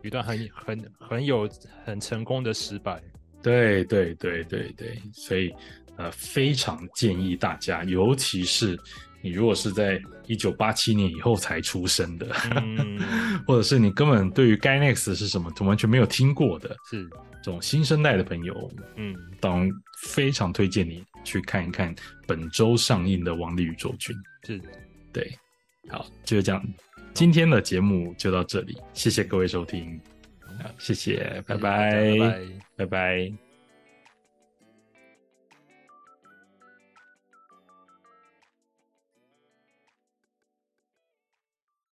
[0.02, 1.48] 一段很很很有
[1.86, 3.02] 很成功的失败。
[3.42, 5.54] 对对对对对，所以
[5.98, 8.80] 呃，非常建议大家，尤其是
[9.24, 12.28] 你如果是在一九八七年以后才出生的，
[13.48, 17.10] 或者是你根本对于 Gainax 是什么完全没有听过的，是。
[17.42, 19.70] 这种新生代的朋友，嗯，当然
[20.02, 21.94] 非常推荐你去看一看
[22.26, 24.16] 本周上映的《王力宇宙军》。
[24.48, 24.62] 是，
[25.12, 25.30] 对，
[25.90, 26.66] 好，就是这样，
[27.14, 30.00] 今天的节目就到这里，谢谢各位收听。
[30.64, 32.40] 好，谢谢，拜拜，
[32.78, 33.43] 拜拜。